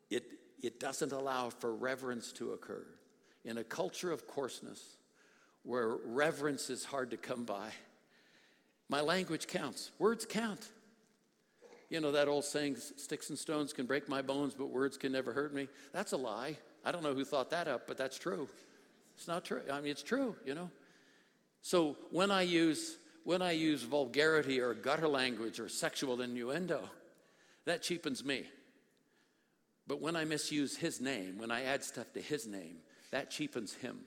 it, 0.10 0.24
it 0.62 0.80
doesn't 0.80 1.12
allow 1.12 1.50
for 1.50 1.74
reverence 1.74 2.32
to 2.34 2.52
occur. 2.52 2.86
In 3.44 3.58
a 3.58 3.64
culture 3.64 4.12
of 4.12 4.28
coarseness, 4.28 4.82
where 5.64 5.98
reverence 6.06 6.70
is 6.70 6.86
hard 6.86 7.12
to 7.12 7.18
come 7.18 7.44
by, 7.44 7.70
my 8.88 9.02
language 9.02 9.48
counts. 9.48 9.92
Words 9.98 10.26
count. 10.26 10.70
You 11.90 12.00
know 12.02 12.12
that 12.14 12.28
old 12.28 12.46
saying, 12.46 12.78
sticks 12.78 13.30
and 13.30 13.38
stones 13.38 13.74
can 13.74 13.86
break 13.86 14.10
my 14.10 14.22
bones, 14.22 14.54
but 14.56 14.68
words 14.68 14.98
can 14.98 15.12
never 15.12 15.34
hurt 15.34 15.54
me? 15.54 15.68
That's 15.92 16.14
a 16.14 16.18
lie. 16.18 16.58
I 16.84 16.92
don't 16.92 17.04
know 17.04 17.14
who 17.14 17.26
thought 17.26 17.50
that 17.52 17.68
up, 17.68 17.88
but 17.88 17.98
that's 17.98 18.18
true. 18.18 18.48
It's 19.16 19.28
not 19.28 19.46
true. 19.46 19.62
I 19.72 19.82
mean, 19.82 19.92
it's 19.92 20.04
true, 20.04 20.36
you 20.46 20.56
know. 20.56 20.70
So 21.62 21.98
when 22.12 22.32
I 22.32 22.44
use 22.44 22.98
when 23.26 23.42
I 23.42 23.52
use 23.52 23.84
vulgarity 23.84 24.62
or 24.62 24.74
gutter 24.74 25.08
language 25.08 25.60
or 25.60 25.68
sexual 25.68 26.22
innuendo, 26.22 26.90
that 27.66 27.82
cheapens 27.82 28.24
me. 28.24 28.46
But 29.88 30.02
when 30.02 30.16
I 30.16 30.24
misuse 30.24 30.78
his 30.78 31.02
name, 31.02 31.38
when 31.38 31.52
I 31.52 31.64
add 31.64 31.84
stuff 31.84 32.14
to 32.14 32.22
his 32.22 32.48
name, 32.48 32.78
that 33.12 33.30
cheapens 33.30 33.74
him. 33.74 34.00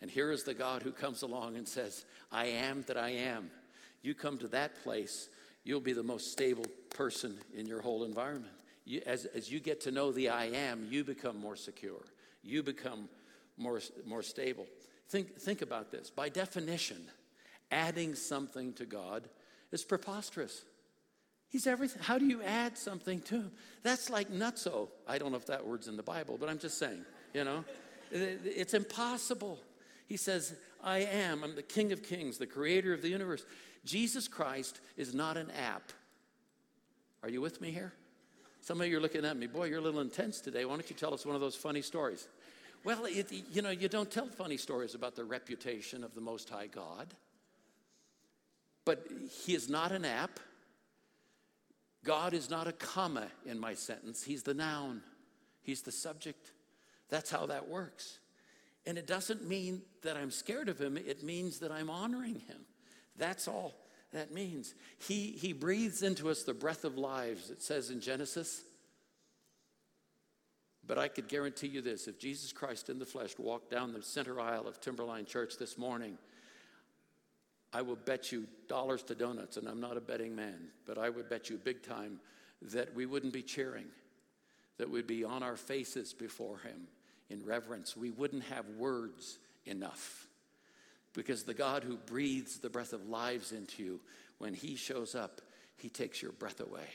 And 0.00 0.10
here 0.10 0.32
is 0.32 0.42
the 0.42 0.54
God 0.54 0.82
who 0.82 0.90
comes 0.90 1.22
along 1.22 1.56
and 1.56 1.68
says, 1.68 2.04
I 2.32 2.46
am 2.46 2.82
that 2.88 2.96
I 2.96 3.10
am. 3.10 3.50
You 4.02 4.14
come 4.14 4.36
to 4.38 4.48
that 4.48 4.82
place 4.82 5.28
you'll 5.64 5.80
be 5.80 5.92
the 5.92 6.02
most 6.02 6.32
stable 6.32 6.66
person 6.90 7.36
in 7.54 7.66
your 7.66 7.80
whole 7.80 8.04
environment. 8.04 8.52
You, 8.84 9.00
as, 9.06 9.26
as 9.26 9.50
you 9.50 9.60
get 9.60 9.80
to 9.82 9.90
know 9.90 10.10
the 10.10 10.28
I 10.28 10.46
am, 10.46 10.88
you 10.90 11.04
become 11.04 11.38
more 11.38 11.56
secure. 11.56 12.00
You 12.42 12.62
become 12.62 13.08
more, 13.56 13.80
more 14.04 14.22
stable. 14.22 14.66
Think, 15.08 15.36
think 15.38 15.62
about 15.62 15.92
this. 15.92 16.10
By 16.10 16.28
definition, 16.28 17.04
adding 17.72 18.14
something 18.14 18.72
to 18.74 18.84
God 18.84 19.28
is 19.72 19.82
preposterous. 19.82 20.62
He's 21.48 21.66
everything. 21.66 22.02
How 22.02 22.18
do 22.18 22.26
you 22.26 22.42
add 22.42 22.78
something 22.78 23.20
to 23.22 23.34
him? 23.36 23.52
That's 23.82 24.08
like 24.08 24.30
nutso. 24.30 24.88
I 25.08 25.18
don't 25.18 25.32
know 25.32 25.36
if 25.36 25.46
that 25.46 25.66
word's 25.66 25.88
in 25.88 25.96
the 25.96 26.02
Bible, 26.02 26.36
but 26.38 26.48
I'm 26.48 26.58
just 26.58 26.78
saying, 26.78 27.04
you 27.34 27.44
know, 27.44 27.64
it's 28.10 28.74
impossible. 28.74 29.58
He 30.06 30.16
says, 30.16 30.54
I 30.82 30.98
am. 30.98 31.44
I'm 31.44 31.54
the 31.54 31.62
King 31.62 31.92
of 31.92 32.02
Kings, 32.02 32.38
the 32.38 32.46
creator 32.46 32.92
of 32.92 33.02
the 33.02 33.08
universe. 33.08 33.44
Jesus 33.84 34.28
Christ 34.28 34.80
is 34.96 35.14
not 35.14 35.36
an 35.36 35.50
app. 35.50 35.92
Are 37.22 37.28
you 37.28 37.40
with 37.40 37.60
me 37.60 37.70
here? 37.70 37.92
Some 38.60 38.80
of 38.80 38.86
you 38.86 38.96
are 38.96 39.00
looking 39.00 39.24
at 39.24 39.36
me, 39.36 39.46
boy, 39.46 39.64
you're 39.64 39.80
a 39.80 39.82
little 39.82 40.00
intense 40.00 40.40
today. 40.40 40.64
Why 40.64 40.74
don't 40.74 40.88
you 40.88 40.96
tell 40.96 41.12
us 41.12 41.26
one 41.26 41.34
of 41.34 41.40
those 41.40 41.56
funny 41.56 41.82
stories? 41.82 42.28
Well, 42.84 43.06
it, 43.06 43.32
you 43.52 43.60
know, 43.60 43.70
you 43.70 43.88
don't 43.88 44.10
tell 44.10 44.26
funny 44.26 44.56
stories 44.56 44.94
about 44.94 45.16
the 45.16 45.24
reputation 45.24 46.02
of 46.02 46.14
the 46.14 46.20
Most 46.20 46.48
High 46.48 46.68
God. 46.68 47.14
But 48.84 49.06
He 49.44 49.54
is 49.54 49.68
not 49.68 49.92
an 49.92 50.04
app. 50.04 50.40
God 52.04 52.34
is 52.34 52.50
not 52.50 52.66
a 52.66 52.72
comma 52.72 53.28
in 53.46 53.58
my 53.60 53.74
sentence. 53.74 54.22
He's 54.22 54.42
the 54.42 54.54
noun, 54.54 55.02
He's 55.62 55.82
the 55.82 55.92
subject. 55.92 56.52
That's 57.08 57.30
how 57.30 57.46
that 57.46 57.68
works. 57.68 58.18
And 58.86 58.96
it 58.96 59.06
doesn't 59.06 59.46
mean 59.46 59.82
that 60.02 60.16
I'm 60.16 60.30
scared 60.30 60.68
of 60.68 60.80
Him, 60.80 60.96
it 60.96 61.22
means 61.22 61.60
that 61.60 61.70
I'm 61.70 61.90
honoring 61.90 62.40
Him. 62.40 62.66
That's 63.16 63.46
all 63.46 63.74
that 64.12 64.32
means. 64.32 64.74
He, 64.98 65.32
he 65.32 65.52
breathes 65.52 66.02
into 66.02 66.30
us 66.30 66.42
the 66.42 66.54
breath 66.54 66.84
of 66.84 66.98
lives, 66.98 67.50
it 67.50 67.62
says 67.62 67.90
in 67.90 68.00
Genesis. 68.00 68.62
But 70.86 70.98
I 70.98 71.08
could 71.08 71.28
guarantee 71.28 71.68
you 71.68 71.80
this 71.80 72.08
if 72.08 72.18
Jesus 72.18 72.52
Christ 72.52 72.90
in 72.90 72.98
the 72.98 73.06
flesh 73.06 73.34
walked 73.38 73.70
down 73.70 73.92
the 73.92 74.02
center 74.02 74.40
aisle 74.40 74.66
of 74.66 74.80
Timberline 74.80 75.26
Church 75.26 75.54
this 75.58 75.78
morning, 75.78 76.18
I 77.72 77.82
will 77.82 77.96
bet 77.96 78.32
you 78.32 78.46
dollars 78.68 79.02
to 79.04 79.14
donuts, 79.14 79.56
and 79.56 79.66
I'm 79.66 79.80
not 79.80 79.96
a 79.96 80.00
betting 80.00 80.36
man, 80.36 80.68
but 80.86 80.98
I 80.98 81.08
would 81.08 81.28
bet 81.28 81.48
you 81.48 81.56
big 81.56 81.82
time 81.82 82.20
that 82.60 82.94
we 82.94 83.06
wouldn't 83.06 83.32
be 83.32 83.42
cheering, 83.42 83.86
that 84.78 84.90
we'd 84.90 85.06
be 85.06 85.24
on 85.24 85.42
our 85.42 85.56
faces 85.56 86.12
before 86.12 86.58
Him 86.58 86.86
in 87.30 87.44
reverence. 87.44 87.96
We 87.96 88.10
wouldn't 88.10 88.44
have 88.44 88.68
words 88.76 89.38
enough 89.64 90.26
because 91.14 91.42
the 91.42 91.54
God 91.54 91.84
who 91.84 91.96
breathes 91.96 92.58
the 92.58 92.70
breath 92.70 92.92
of 92.92 93.08
lives 93.08 93.52
into 93.52 93.82
you, 93.82 94.00
when 94.38 94.54
He 94.54 94.76
shows 94.76 95.14
up, 95.14 95.40
He 95.76 95.88
takes 95.88 96.22
your 96.22 96.32
breath 96.32 96.60
away. 96.60 96.88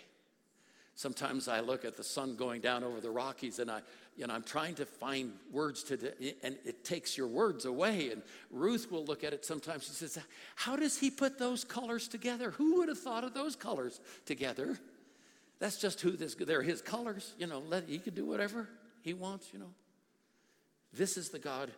Sometimes 0.97 1.47
I 1.47 1.59
look 1.59 1.85
at 1.85 1.95
the 1.95 2.03
sun 2.03 2.35
going 2.35 2.59
down 2.59 2.83
over 2.83 2.99
the 2.99 3.11
Rockies 3.11 3.59
and 3.59 3.69
I, 3.69 3.81
you 4.17 4.25
know, 4.25 4.33
I'm 4.33 4.41
trying 4.41 4.73
to 4.75 4.85
find 4.87 5.31
words 5.51 5.83
to, 5.83 6.11
and 6.41 6.57
it 6.65 6.83
takes 6.83 7.15
your 7.15 7.27
words 7.27 7.65
away. 7.65 8.09
And 8.09 8.23
Ruth 8.49 8.91
will 8.91 9.05
look 9.05 9.23
at 9.23 9.31
it 9.31 9.45
sometimes. 9.45 9.85
She 9.85 9.91
says, 9.91 10.17
How 10.55 10.75
does 10.75 10.97
he 10.97 11.11
put 11.11 11.37
those 11.37 11.63
colors 11.63 12.07
together? 12.07 12.49
Who 12.49 12.77
would 12.77 12.89
have 12.89 12.97
thought 12.97 13.23
of 13.23 13.35
those 13.35 13.55
colors 13.55 14.01
together? 14.25 14.79
That's 15.59 15.77
just 15.77 16.01
who 16.01 16.13
this, 16.13 16.33
they're 16.33 16.63
his 16.63 16.81
colors. 16.81 17.35
You 17.37 17.45
know, 17.45 17.59
let, 17.59 17.87
he 17.87 17.99
can 17.99 18.15
do 18.15 18.25
whatever 18.25 18.67
he 19.03 19.13
wants, 19.13 19.49
you 19.53 19.59
know. 19.59 19.73
This 20.93 21.15
is 21.15 21.29
the 21.29 21.37
God 21.37 21.69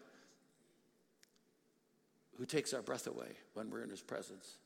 who 2.38 2.46
takes 2.46 2.74
our 2.74 2.82
breath 2.82 3.06
away 3.06 3.36
when 3.54 3.70
we're 3.70 3.84
in 3.84 3.90
his 3.90 4.02
presence. 4.02 4.60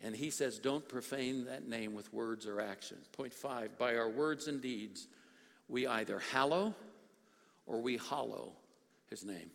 And 0.00 0.14
he 0.14 0.30
says, 0.30 0.58
don't 0.58 0.88
profane 0.88 1.46
that 1.46 1.68
name 1.68 1.94
with 1.94 2.12
words 2.12 2.46
or 2.46 2.60
action. 2.60 2.98
Point 3.12 3.34
five, 3.34 3.76
by 3.78 3.96
our 3.96 4.08
words 4.08 4.46
and 4.46 4.62
deeds, 4.62 5.08
we 5.68 5.86
either 5.86 6.20
hallow 6.32 6.74
or 7.66 7.80
we 7.80 7.96
hollow 7.96 8.52
his 9.10 9.24
name. 9.24 9.50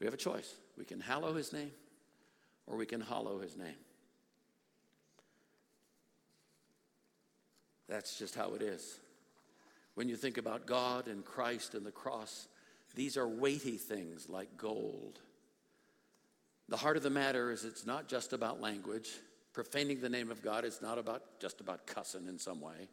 We 0.00 0.06
have 0.06 0.14
a 0.14 0.18
choice. 0.18 0.54
We 0.76 0.84
can 0.84 1.00
hallow 1.00 1.34
his 1.34 1.52
name 1.52 1.70
or 2.66 2.76
we 2.76 2.86
can 2.86 3.00
hollow 3.00 3.38
his 3.38 3.56
name. 3.56 3.76
That's 7.88 8.18
just 8.18 8.34
how 8.34 8.54
it 8.54 8.62
is. 8.62 8.98
When 9.94 10.08
you 10.08 10.16
think 10.16 10.36
about 10.36 10.66
God 10.66 11.06
and 11.06 11.24
Christ 11.24 11.74
and 11.74 11.86
the 11.86 11.92
cross, 11.92 12.48
these 12.96 13.16
are 13.16 13.28
weighty 13.28 13.76
things 13.76 14.28
like 14.28 14.56
gold 14.56 15.20
the 16.68 16.76
heart 16.76 16.96
of 16.96 17.02
the 17.02 17.10
matter 17.10 17.50
is 17.50 17.64
it's 17.64 17.86
not 17.86 18.08
just 18.08 18.32
about 18.32 18.60
language. 18.60 19.10
Profaning 19.52 20.00
the 20.00 20.08
name 20.08 20.30
of 20.30 20.42
God 20.42 20.64
is 20.64 20.82
not 20.82 20.98
about 20.98 21.22
just 21.40 21.60
about 21.60 21.86
cussing 21.86 22.26
in 22.26 22.38
some 22.38 22.60
way. 22.60 22.88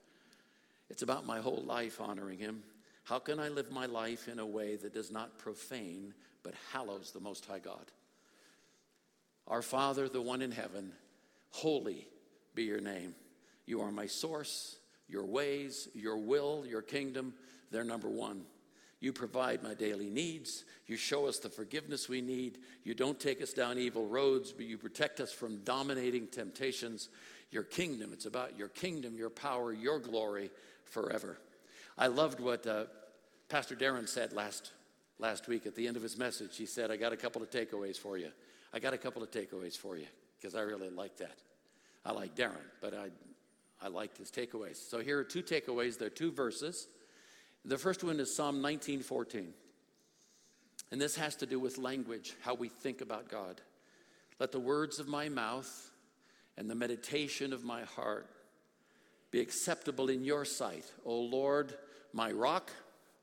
It's 0.89 1.01
about 1.01 1.25
my 1.25 1.39
whole 1.39 1.63
life 1.65 1.99
honoring 1.99 2.39
him. 2.39 2.63
How 3.03 3.19
can 3.19 3.39
I 3.39 3.49
live 3.49 3.71
my 3.71 3.85
life 3.85 4.27
in 4.27 4.39
a 4.39 4.45
way 4.45 4.75
that 4.77 4.93
does 4.93 5.11
not 5.11 5.37
profane 5.39 6.13
but 6.41 6.53
hallows 6.71 7.11
the 7.11 7.19
most 7.19 7.45
high 7.45 7.59
God? 7.59 7.91
Our 9.47 9.61
Father, 9.61 10.07
the 10.07 10.21
one 10.21 10.41
in 10.41 10.51
heaven, 10.51 10.93
holy 11.49 12.07
be 12.55 12.63
your 12.63 12.79
name. 12.79 13.15
You 13.65 13.81
are 13.81 13.91
my 13.91 14.05
source, 14.05 14.77
your 15.09 15.25
ways, 15.25 15.89
your 15.93 16.17
will, 16.17 16.65
your 16.65 16.81
kingdom, 16.81 17.33
they're 17.71 17.83
number 17.83 18.09
1. 18.09 18.41
You 19.03 19.11
provide 19.11 19.61
my 19.61 19.73
daily 19.73 20.09
needs. 20.09 20.63
You 20.87 20.95
show 20.95 21.27
us 21.27 21.37
the 21.37 21.49
forgiveness 21.49 22.07
we 22.07 22.21
need. 22.21 22.59
You 22.85 22.93
don't 22.93 23.19
take 23.19 23.41
us 23.41 23.51
down 23.51 23.77
evil 23.77 24.07
roads, 24.07 24.53
but 24.53 24.65
you 24.65 24.77
protect 24.77 25.19
us 25.19 25.29
from 25.29 25.57
dominating 25.65 26.27
temptations. 26.27 27.09
Your 27.51 27.63
kingdom, 27.63 28.11
it's 28.13 28.27
about 28.27 28.57
your 28.57 28.69
kingdom, 28.69 29.17
your 29.17 29.29
power, 29.29 29.73
your 29.73 29.99
glory 29.99 30.51
forever. 30.85 31.37
I 31.97 32.07
loved 32.07 32.39
what 32.39 32.65
uh, 32.65 32.85
Pastor 33.49 33.75
Darren 33.75 34.07
said 34.07 34.31
last, 34.31 34.71
last 35.19 35.49
week 35.49 35.65
at 35.65 35.75
the 35.75 35.85
end 35.85 35.97
of 35.97 36.01
his 36.01 36.17
message. 36.17 36.55
He 36.55 36.65
said, 36.65 36.89
I 36.89 36.95
got 36.95 37.11
a 37.11 37.17
couple 37.17 37.43
of 37.43 37.49
takeaways 37.49 37.97
for 37.97 38.17
you. 38.17 38.29
I 38.73 38.79
got 38.79 38.93
a 38.93 38.97
couple 38.97 39.21
of 39.21 39.29
takeaways 39.31 39.77
for 39.77 39.97
you 39.97 40.07
because 40.39 40.55
I 40.55 40.61
really 40.61 40.89
like 40.89 41.17
that. 41.17 41.39
I 42.05 42.13
like 42.13 42.35
Darren, 42.35 42.69
but 42.79 42.93
I, 42.93 43.09
I 43.85 43.89
liked 43.89 44.17
his 44.17 44.31
takeaways. 44.31 44.77
So 44.77 44.99
here 44.99 45.19
are 45.19 45.25
two 45.25 45.43
takeaways. 45.43 45.97
They're 45.97 46.09
two 46.09 46.31
verses. 46.31 46.87
The 47.65 47.77
first 47.77 48.03
one 48.03 48.19
is 48.19 48.35
Psalm 48.35 48.61
19:14. 48.61 49.53
And 50.91 51.01
this 51.01 51.15
has 51.15 51.35
to 51.37 51.45
do 51.45 51.59
with 51.59 51.77
language, 51.77 52.35
how 52.41 52.53
we 52.53 52.69
think 52.69 53.01
about 53.01 53.29
God. 53.29 53.61
Let 54.39 54.51
the 54.51 54.59
words 54.59 54.99
of 54.99 55.07
my 55.07 55.29
mouth 55.29 55.91
and 56.55 56.69
the 56.69 56.75
meditation 56.75 57.53
of 57.53 57.63
my 57.63 57.83
heart 57.83 58.29
be 59.31 59.39
acceptable 59.39 60.09
in 60.09 60.23
your 60.23 60.45
sight, 60.45 60.85
O 61.05 61.19
Lord, 61.19 61.75
my 62.11 62.31
rock, 62.31 62.71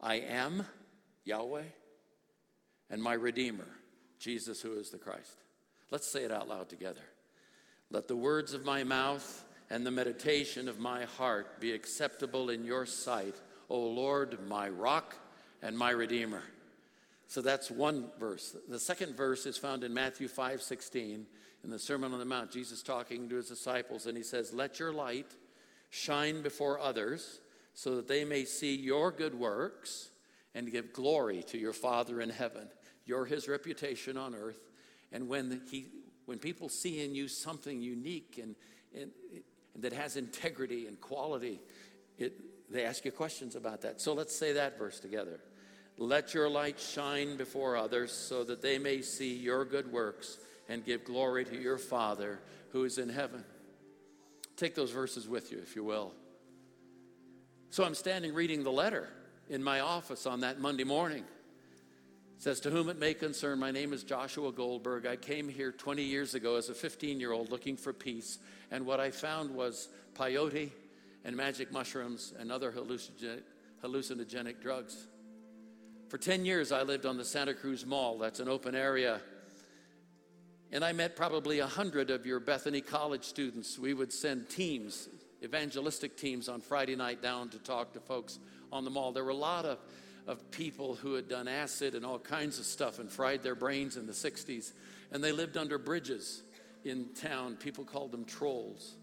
I 0.00 0.16
am 0.16 0.66
Yahweh, 1.24 1.66
and 2.88 3.00
my 3.00 3.12
redeemer, 3.12 3.68
Jesus 4.18 4.60
who 4.60 4.76
is 4.78 4.90
the 4.90 4.98
Christ. 4.98 5.44
Let's 5.90 6.10
say 6.10 6.24
it 6.24 6.32
out 6.32 6.48
loud 6.48 6.68
together. 6.68 7.04
Let 7.90 8.08
the 8.08 8.16
words 8.16 8.54
of 8.54 8.64
my 8.64 8.82
mouth 8.82 9.44
and 9.68 9.86
the 9.86 9.92
meditation 9.92 10.68
of 10.68 10.80
my 10.80 11.04
heart 11.04 11.60
be 11.60 11.72
acceptable 11.72 12.50
in 12.50 12.64
your 12.64 12.86
sight, 12.86 13.36
O 13.70 13.78
Lord, 13.78 14.38
my 14.48 14.68
rock 14.68 15.16
and 15.62 15.78
my 15.78 15.90
redeemer. 15.90 16.42
So 17.28 17.40
that's 17.40 17.70
one 17.70 18.10
verse. 18.18 18.56
The 18.68 18.80
second 18.80 19.16
verse 19.16 19.46
is 19.46 19.56
found 19.56 19.84
in 19.84 19.94
Matthew 19.94 20.26
5 20.26 20.60
16 20.60 21.26
in 21.62 21.70
the 21.70 21.78
Sermon 21.78 22.12
on 22.12 22.18
the 22.18 22.24
Mount. 22.24 22.50
Jesus 22.50 22.82
talking 22.82 23.28
to 23.28 23.36
his 23.36 23.48
disciples, 23.48 24.06
and 24.06 24.16
he 24.16 24.24
says, 24.24 24.52
Let 24.52 24.80
your 24.80 24.92
light 24.92 25.30
shine 25.90 26.42
before 26.42 26.80
others 26.80 27.40
so 27.74 27.94
that 27.96 28.08
they 28.08 28.24
may 28.24 28.44
see 28.44 28.74
your 28.74 29.12
good 29.12 29.34
works 29.34 30.10
and 30.54 30.70
give 30.72 30.92
glory 30.92 31.44
to 31.44 31.58
your 31.58 31.72
Father 31.72 32.20
in 32.20 32.30
heaven. 32.30 32.68
You're 33.06 33.26
his 33.26 33.48
reputation 33.48 34.16
on 34.16 34.34
earth. 34.34 34.60
And 35.12 35.28
when, 35.28 35.62
he, 35.70 35.86
when 36.26 36.38
people 36.38 36.68
see 36.68 37.04
in 37.04 37.14
you 37.14 37.28
something 37.28 37.80
unique 37.80 38.40
and, 38.42 38.56
and, 38.94 39.10
and 39.74 39.82
that 39.82 39.92
has 39.92 40.16
integrity 40.16 40.86
and 40.86 41.00
quality, 41.00 41.60
it, 42.18 42.32
they 42.70 42.84
ask 42.84 43.04
you 43.04 43.10
questions 43.10 43.56
about 43.56 43.82
that. 43.82 44.00
So 44.00 44.12
let's 44.12 44.34
say 44.34 44.52
that 44.52 44.78
verse 44.78 45.00
together. 45.00 45.40
Let 45.98 46.32
your 46.32 46.48
light 46.48 46.78
shine 46.78 47.36
before 47.36 47.76
others 47.76 48.12
so 48.12 48.44
that 48.44 48.62
they 48.62 48.78
may 48.78 49.02
see 49.02 49.34
your 49.34 49.64
good 49.64 49.92
works 49.92 50.38
and 50.68 50.84
give 50.84 51.04
glory 51.04 51.44
to 51.44 51.60
your 51.60 51.78
Father 51.78 52.40
who 52.70 52.84
is 52.84 52.98
in 52.98 53.08
heaven. 53.08 53.44
Take 54.56 54.74
those 54.74 54.92
verses 54.92 55.28
with 55.28 55.50
you, 55.50 55.58
if 55.58 55.74
you 55.74 55.82
will. 55.84 56.12
So 57.70 57.84
I'm 57.84 57.94
standing 57.94 58.34
reading 58.34 58.62
the 58.62 58.72
letter 58.72 59.08
in 59.48 59.62
my 59.62 59.80
office 59.80 60.26
on 60.26 60.40
that 60.40 60.60
Monday 60.60 60.84
morning. 60.84 61.24
It 62.36 62.42
says, 62.42 62.60
To 62.60 62.70
whom 62.70 62.88
it 62.88 62.98
may 62.98 63.14
concern, 63.14 63.58
my 63.58 63.70
name 63.70 63.92
is 63.92 64.04
Joshua 64.04 64.52
Goldberg. 64.52 65.06
I 65.06 65.16
came 65.16 65.48
here 65.48 65.72
20 65.72 66.02
years 66.02 66.34
ago 66.34 66.56
as 66.56 66.68
a 66.68 66.74
15 66.74 67.20
year 67.20 67.32
old 67.32 67.50
looking 67.50 67.76
for 67.76 67.92
peace, 67.92 68.38
and 68.70 68.86
what 68.86 69.00
I 69.00 69.10
found 69.10 69.54
was 69.54 69.88
peyote 70.14 70.70
and 71.24 71.36
magic 71.36 71.72
mushrooms 71.72 72.32
and 72.38 72.50
other 72.50 72.72
hallucinogenic, 72.72 73.42
hallucinogenic 73.84 74.60
drugs. 74.60 75.06
For 76.08 76.18
10 76.18 76.44
years, 76.44 76.72
I 76.72 76.82
lived 76.82 77.06
on 77.06 77.16
the 77.16 77.24
Santa 77.24 77.54
Cruz 77.54 77.86
Mall. 77.86 78.18
That's 78.18 78.40
an 78.40 78.48
open 78.48 78.74
area. 78.74 79.20
And 80.72 80.84
I 80.84 80.92
met 80.92 81.16
probably 81.16 81.58
a 81.58 81.66
hundred 81.66 82.10
of 82.10 82.26
your 82.26 82.40
Bethany 82.40 82.80
College 82.80 83.24
students. 83.24 83.78
We 83.78 83.94
would 83.94 84.12
send 84.12 84.48
teams, 84.48 85.08
evangelistic 85.42 86.16
teams, 86.16 86.48
on 86.48 86.60
Friday 86.60 86.96
night 86.96 87.22
down 87.22 87.48
to 87.50 87.58
talk 87.58 87.92
to 87.94 88.00
folks 88.00 88.38
on 88.72 88.84
the 88.84 88.90
mall. 88.90 89.12
There 89.12 89.24
were 89.24 89.30
a 89.30 89.34
lot 89.34 89.64
of, 89.64 89.78
of 90.26 90.50
people 90.50 90.94
who 90.94 91.14
had 91.14 91.28
done 91.28 91.48
acid 91.48 91.94
and 91.94 92.04
all 92.04 92.18
kinds 92.18 92.58
of 92.58 92.64
stuff 92.64 92.98
and 92.98 93.10
fried 93.10 93.42
their 93.42 93.54
brains 93.54 93.96
in 93.96 94.06
the 94.06 94.12
60s. 94.12 94.72
And 95.12 95.22
they 95.22 95.32
lived 95.32 95.56
under 95.56 95.76
bridges 95.78 96.42
in 96.84 97.14
town. 97.14 97.56
People 97.56 97.84
called 97.84 98.12
them 98.12 98.24
trolls 98.24 98.94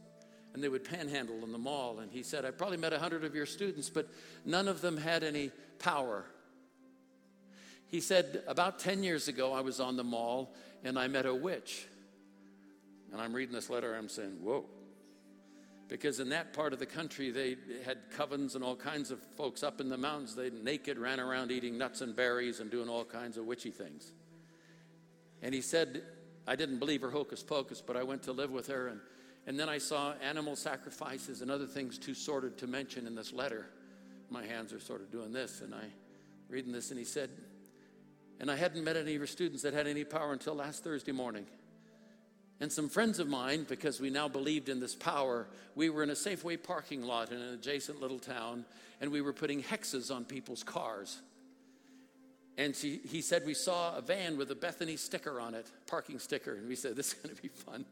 and 0.58 0.64
they 0.64 0.70
would 0.70 0.84
panhandle 0.84 1.44
in 1.44 1.52
the 1.52 1.60
mall. 1.60 2.00
And 2.00 2.12
he 2.12 2.24
said, 2.24 2.44
I 2.44 2.50
probably 2.50 2.78
met 2.78 2.92
a 2.92 2.98
hundred 2.98 3.24
of 3.24 3.36
your 3.36 3.46
students, 3.46 3.92
but 3.92 4.10
none 4.44 4.68
of 4.68 4.82
them 4.82 4.98
had 4.98 5.24
any 5.24 5.52
power. 5.78 6.26
He 7.86 8.02
said, 8.02 8.42
About 8.48 8.80
10 8.80 9.04
years 9.04 9.28
ago, 9.28 9.54
I 9.54 9.62
was 9.62 9.80
on 9.80 9.98
the 9.98 10.04
mall 10.04 10.56
and 10.84 10.98
I 10.98 11.10
met 11.10 11.28
a 11.28 11.36
witch. 11.36 11.86
And 13.12 13.22
I'm 13.22 13.34
reading 13.34 13.54
this 13.54 13.70
letter, 13.70 13.96
I'm 13.96 14.10
saying, 14.10 14.40
Whoa. 14.42 14.66
Because 15.90 16.20
in 16.20 16.30
that 16.30 16.54
part 16.54 16.74
of 16.74 16.80
the 16.80 16.88
country, 16.88 17.30
they 17.30 17.56
had 17.86 18.10
covens 18.18 18.56
and 18.56 18.64
all 18.64 18.76
kinds 18.76 19.12
of 19.12 19.20
folks 19.38 19.62
up 19.62 19.80
in 19.80 19.90
the 19.90 19.98
mountains. 19.98 20.34
They 20.34 20.50
naked 20.50 20.98
ran 20.98 21.20
around 21.20 21.52
eating 21.52 21.78
nuts 21.78 22.02
and 22.02 22.16
berries 22.16 22.62
and 22.62 22.72
doing 22.72 22.90
all 22.90 23.06
kinds 23.06 23.38
of 23.38 23.46
witchy 23.46 23.70
things. 23.70 24.12
And 25.44 25.54
he 25.54 25.62
said, 25.62 26.02
I 26.48 26.56
didn't 26.56 26.80
believe 26.80 27.02
her 27.02 27.12
hocus 27.12 27.44
pocus, 27.44 27.80
but 27.80 27.96
I 27.96 28.02
went 28.02 28.24
to 28.24 28.32
live 28.32 28.50
with 28.50 28.66
her 28.68 28.88
and 28.88 29.00
and 29.48 29.58
then 29.58 29.70
I 29.70 29.78
saw 29.78 30.14
animal 30.22 30.56
sacrifices 30.56 31.42
and 31.42 31.50
other 31.50 31.66
things 31.66 31.98
too 31.98 32.14
sordid 32.14 32.58
to 32.60 32.68
mention 32.68 33.08
in 33.08 33.16
this 33.16 33.34
letter. 33.34 33.66
My 34.30 34.46
hands 34.46 34.74
are 34.74 34.80
sort 34.80 35.02
of 35.02 35.10
doing 35.10 35.32
this, 35.32 35.62
and 35.62 35.74
I 35.74 35.86
reading 36.50 36.74
this, 36.74 36.92
and 36.92 37.00
he 37.00 37.06
said, 37.06 37.30
and 38.40 38.52
I 38.52 38.56
hadn't 38.56 38.84
met 38.84 38.96
any 38.96 39.14
of 39.14 39.18
your 39.18 39.28
students 39.28 39.64
that 39.64 39.74
had 39.74 39.88
any 39.88 40.04
power 40.04 40.34
until 40.34 40.54
last 40.54 40.84
Thursday 40.84 41.12
morning. 41.12 41.46
And 42.60 42.72
some 42.72 42.90
friends 42.90 43.20
of 43.20 43.28
mine, 43.28 43.66
because 43.68 44.00
we 44.00 44.10
now 44.10 44.28
believed 44.28 44.70
in 44.70 44.80
this 44.80 44.96
power, 44.96 45.48
we 45.76 45.90
were 45.90 46.04
in 46.04 46.10
a 46.10 46.14
Safeway 46.14 46.62
parking 46.62 47.04
lot 47.04 47.32
in 47.32 47.40
an 47.40 47.54
adjacent 47.54 48.02
little 48.02 48.20
town, 48.20 48.66
and 49.00 49.12
we 49.12 49.22
were 49.22 49.34
putting 49.34 49.64
hexes 49.64 50.14
on 50.14 50.26
people's 50.26 50.64
cars. 50.64 51.22
And 52.58 52.76
she, 52.76 53.00
he 53.08 53.22
said, 53.22 53.46
We 53.46 53.54
saw 53.54 53.96
a 53.96 54.02
van 54.02 54.38
with 54.38 54.50
a 54.50 54.56
Bethany 54.56 54.98
sticker 54.98 55.40
on 55.40 55.54
it, 55.54 55.68
parking 55.86 56.18
sticker. 56.18 56.56
And 56.56 56.68
we 56.68 56.76
said, 56.76 56.96
This 56.96 57.10
is 57.10 57.14
going 57.14 57.36
to 57.36 57.42
be 57.42 57.50
fun. 57.50 57.86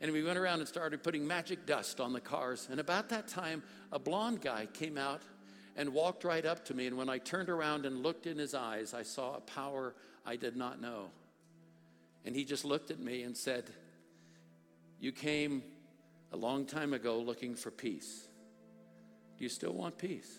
And 0.00 0.12
we 0.12 0.22
went 0.22 0.38
around 0.38 0.60
and 0.60 0.68
started 0.68 1.02
putting 1.02 1.26
magic 1.26 1.66
dust 1.66 2.00
on 2.00 2.12
the 2.12 2.20
cars. 2.20 2.68
And 2.70 2.80
about 2.80 3.10
that 3.10 3.28
time, 3.28 3.62
a 3.92 3.98
blond 3.98 4.40
guy 4.40 4.66
came 4.72 4.96
out 4.96 5.22
and 5.76 5.92
walked 5.92 6.24
right 6.24 6.44
up 6.46 6.64
to 6.66 6.74
me. 6.74 6.86
And 6.86 6.96
when 6.96 7.10
I 7.10 7.18
turned 7.18 7.50
around 7.50 7.84
and 7.84 8.02
looked 8.02 8.26
in 8.26 8.38
his 8.38 8.54
eyes, 8.54 8.94
I 8.94 9.02
saw 9.02 9.36
a 9.36 9.40
power 9.40 9.94
I 10.24 10.36
did 10.36 10.56
not 10.56 10.80
know. 10.80 11.10
And 12.24 12.34
he 12.34 12.44
just 12.44 12.64
looked 12.64 12.90
at 12.90 12.98
me 12.98 13.22
and 13.22 13.36
said, 13.36 13.64
You 15.00 15.12
came 15.12 15.62
a 16.32 16.36
long 16.36 16.64
time 16.64 16.94
ago 16.94 17.18
looking 17.18 17.54
for 17.54 17.70
peace. 17.70 18.26
Do 19.36 19.44
you 19.44 19.50
still 19.50 19.72
want 19.72 19.98
peace? 19.98 20.38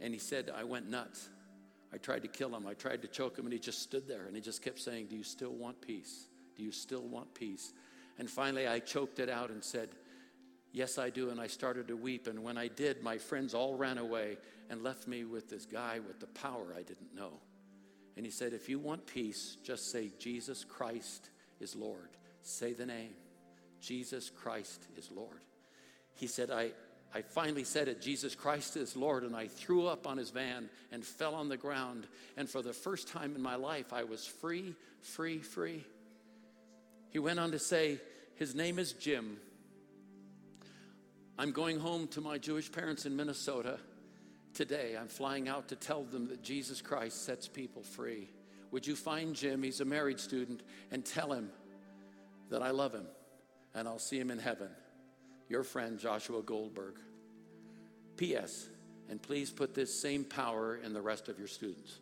And 0.00 0.12
he 0.12 0.20
said, 0.20 0.52
I 0.56 0.62
went 0.62 0.88
nuts. 0.88 1.28
I 1.92 1.96
tried 1.96 2.22
to 2.22 2.28
kill 2.28 2.54
him. 2.54 2.66
I 2.66 2.74
tried 2.74 3.02
to 3.02 3.08
choke 3.08 3.38
him, 3.38 3.46
and 3.46 3.52
he 3.52 3.58
just 3.58 3.82
stood 3.82 4.06
there 4.06 4.26
and 4.26 4.36
he 4.36 4.42
just 4.42 4.62
kept 4.62 4.78
saying, 4.78 5.06
Do 5.06 5.16
you 5.16 5.24
still 5.24 5.52
want 5.52 5.80
peace? 5.80 6.27
Do 6.58 6.64
you 6.64 6.72
still 6.72 7.06
want 7.06 7.32
peace? 7.32 7.72
And 8.18 8.28
finally, 8.28 8.66
I 8.66 8.80
choked 8.80 9.20
it 9.20 9.30
out 9.30 9.50
and 9.50 9.64
said, 9.64 9.88
Yes, 10.70 10.98
I 10.98 11.08
do. 11.08 11.30
And 11.30 11.40
I 11.40 11.46
started 11.46 11.88
to 11.88 11.96
weep. 11.96 12.26
And 12.26 12.42
when 12.42 12.58
I 12.58 12.68
did, 12.68 13.02
my 13.02 13.16
friends 13.16 13.54
all 13.54 13.74
ran 13.74 13.96
away 13.96 14.36
and 14.68 14.82
left 14.82 15.08
me 15.08 15.24
with 15.24 15.48
this 15.48 15.64
guy 15.64 16.00
with 16.00 16.20
the 16.20 16.26
power 16.26 16.74
I 16.76 16.82
didn't 16.82 17.14
know. 17.14 17.32
And 18.16 18.26
he 18.26 18.30
said, 18.30 18.52
If 18.52 18.68
you 18.68 18.78
want 18.78 19.06
peace, 19.06 19.56
just 19.62 19.90
say, 19.90 20.10
Jesus 20.18 20.64
Christ 20.64 21.30
is 21.60 21.74
Lord. 21.74 22.10
Say 22.42 22.72
the 22.74 22.84
name. 22.86 23.14
Jesus 23.80 24.28
Christ 24.28 24.84
is 24.96 25.10
Lord. 25.10 25.40
He 26.14 26.26
said, 26.26 26.50
I, 26.50 26.72
I 27.14 27.22
finally 27.22 27.64
said 27.64 27.88
it, 27.88 28.02
Jesus 28.02 28.34
Christ 28.34 28.76
is 28.76 28.96
Lord, 28.96 29.22
and 29.22 29.36
I 29.36 29.46
threw 29.46 29.86
up 29.86 30.06
on 30.06 30.18
his 30.18 30.30
van 30.30 30.68
and 30.90 31.04
fell 31.04 31.34
on 31.34 31.48
the 31.48 31.56
ground. 31.56 32.06
And 32.36 32.50
for 32.50 32.60
the 32.60 32.72
first 32.72 33.08
time 33.08 33.36
in 33.36 33.42
my 33.42 33.54
life, 33.54 33.92
I 33.92 34.04
was 34.04 34.26
free, 34.26 34.74
free, 35.00 35.38
free. 35.38 35.84
He 37.10 37.18
went 37.18 37.38
on 37.38 37.52
to 37.52 37.58
say, 37.58 38.00
His 38.36 38.54
name 38.54 38.78
is 38.78 38.92
Jim. 38.92 39.38
I'm 41.38 41.52
going 41.52 41.78
home 41.78 42.08
to 42.08 42.20
my 42.20 42.38
Jewish 42.38 42.70
parents 42.70 43.06
in 43.06 43.14
Minnesota 43.14 43.78
today. 44.54 44.96
I'm 45.00 45.08
flying 45.08 45.48
out 45.48 45.68
to 45.68 45.76
tell 45.76 46.02
them 46.02 46.28
that 46.28 46.42
Jesus 46.42 46.82
Christ 46.82 47.24
sets 47.24 47.46
people 47.46 47.82
free. 47.82 48.28
Would 48.72 48.86
you 48.86 48.96
find 48.96 49.34
Jim? 49.34 49.62
He's 49.62 49.80
a 49.80 49.84
married 49.84 50.20
student, 50.20 50.62
and 50.90 51.04
tell 51.04 51.32
him 51.32 51.50
that 52.50 52.62
I 52.62 52.70
love 52.70 52.92
him 52.92 53.06
and 53.74 53.86
I'll 53.86 53.98
see 53.98 54.18
him 54.18 54.30
in 54.30 54.38
heaven. 54.38 54.68
Your 55.48 55.62
friend, 55.62 55.98
Joshua 55.98 56.42
Goldberg. 56.42 56.96
P.S. 58.16 58.68
And 59.08 59.22
please 59.22 59.50
put 59.50 59.74
this 59.74 59.98
same 59.98 60.24
power 60.24 60.76
in 60.76 60.92
the 60.92 61.00
rest 61.00 61.28
of 61.28 61.38
your 61.38 61.48
students. 61.48 61.98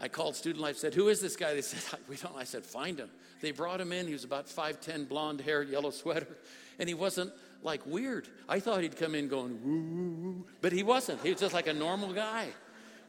I 0.00 0.08
called 0.08 0.34
Student 0.34 0.62
Life, 0.62 0.78
said, 0.78 0.94
Who 0.94 1.08
is 1.08 1.20
this 1.20 1.36
guy? 1.36 1.54
They 1.54 1.62
said, 1.62 2.00
We 2.08 2.16
don't. 2.16 2.36
I 2.36 2.44
said, 2.44 2.64
Find 2.64 2.98
him. 2.98 3.10
They 3.40 3.52
brought 3.52 3.80
him 3.80 3.92
in. 3.92 4.06
He 4.06 4.12
was 4.12 4.24
about 4.24 4.46
5'10, 4.46 5.08
blonde 5.08 5.40
hair, 5.40 5.62
yellow 5.62 5.90
sweater. 5.90 6.28
And 6.78 6.88
he 6.88 6.94
wasn't 6.94 7.30
like 7.62 7.84
weird. 7.84 8.26
I 8.48 8.58
thought 8.58 8.80
he'd 8.80 8.96
come 8.96 9.14
in 9.14 9.28
going, 9.28 9.60
woo, 9.62 9.80
woo, 9.82 10.10
woo. 10.22 10.46
But 10.62 10.72
he 10.72 10.82
wasn't. 10.82 11.20
He 11.20 11.28
was 11.28 11.38
just 11.38 11.52
like 11.52 11.66
a 11.66 11.74
normal 11.74 12.14
guy. 12.14 12.48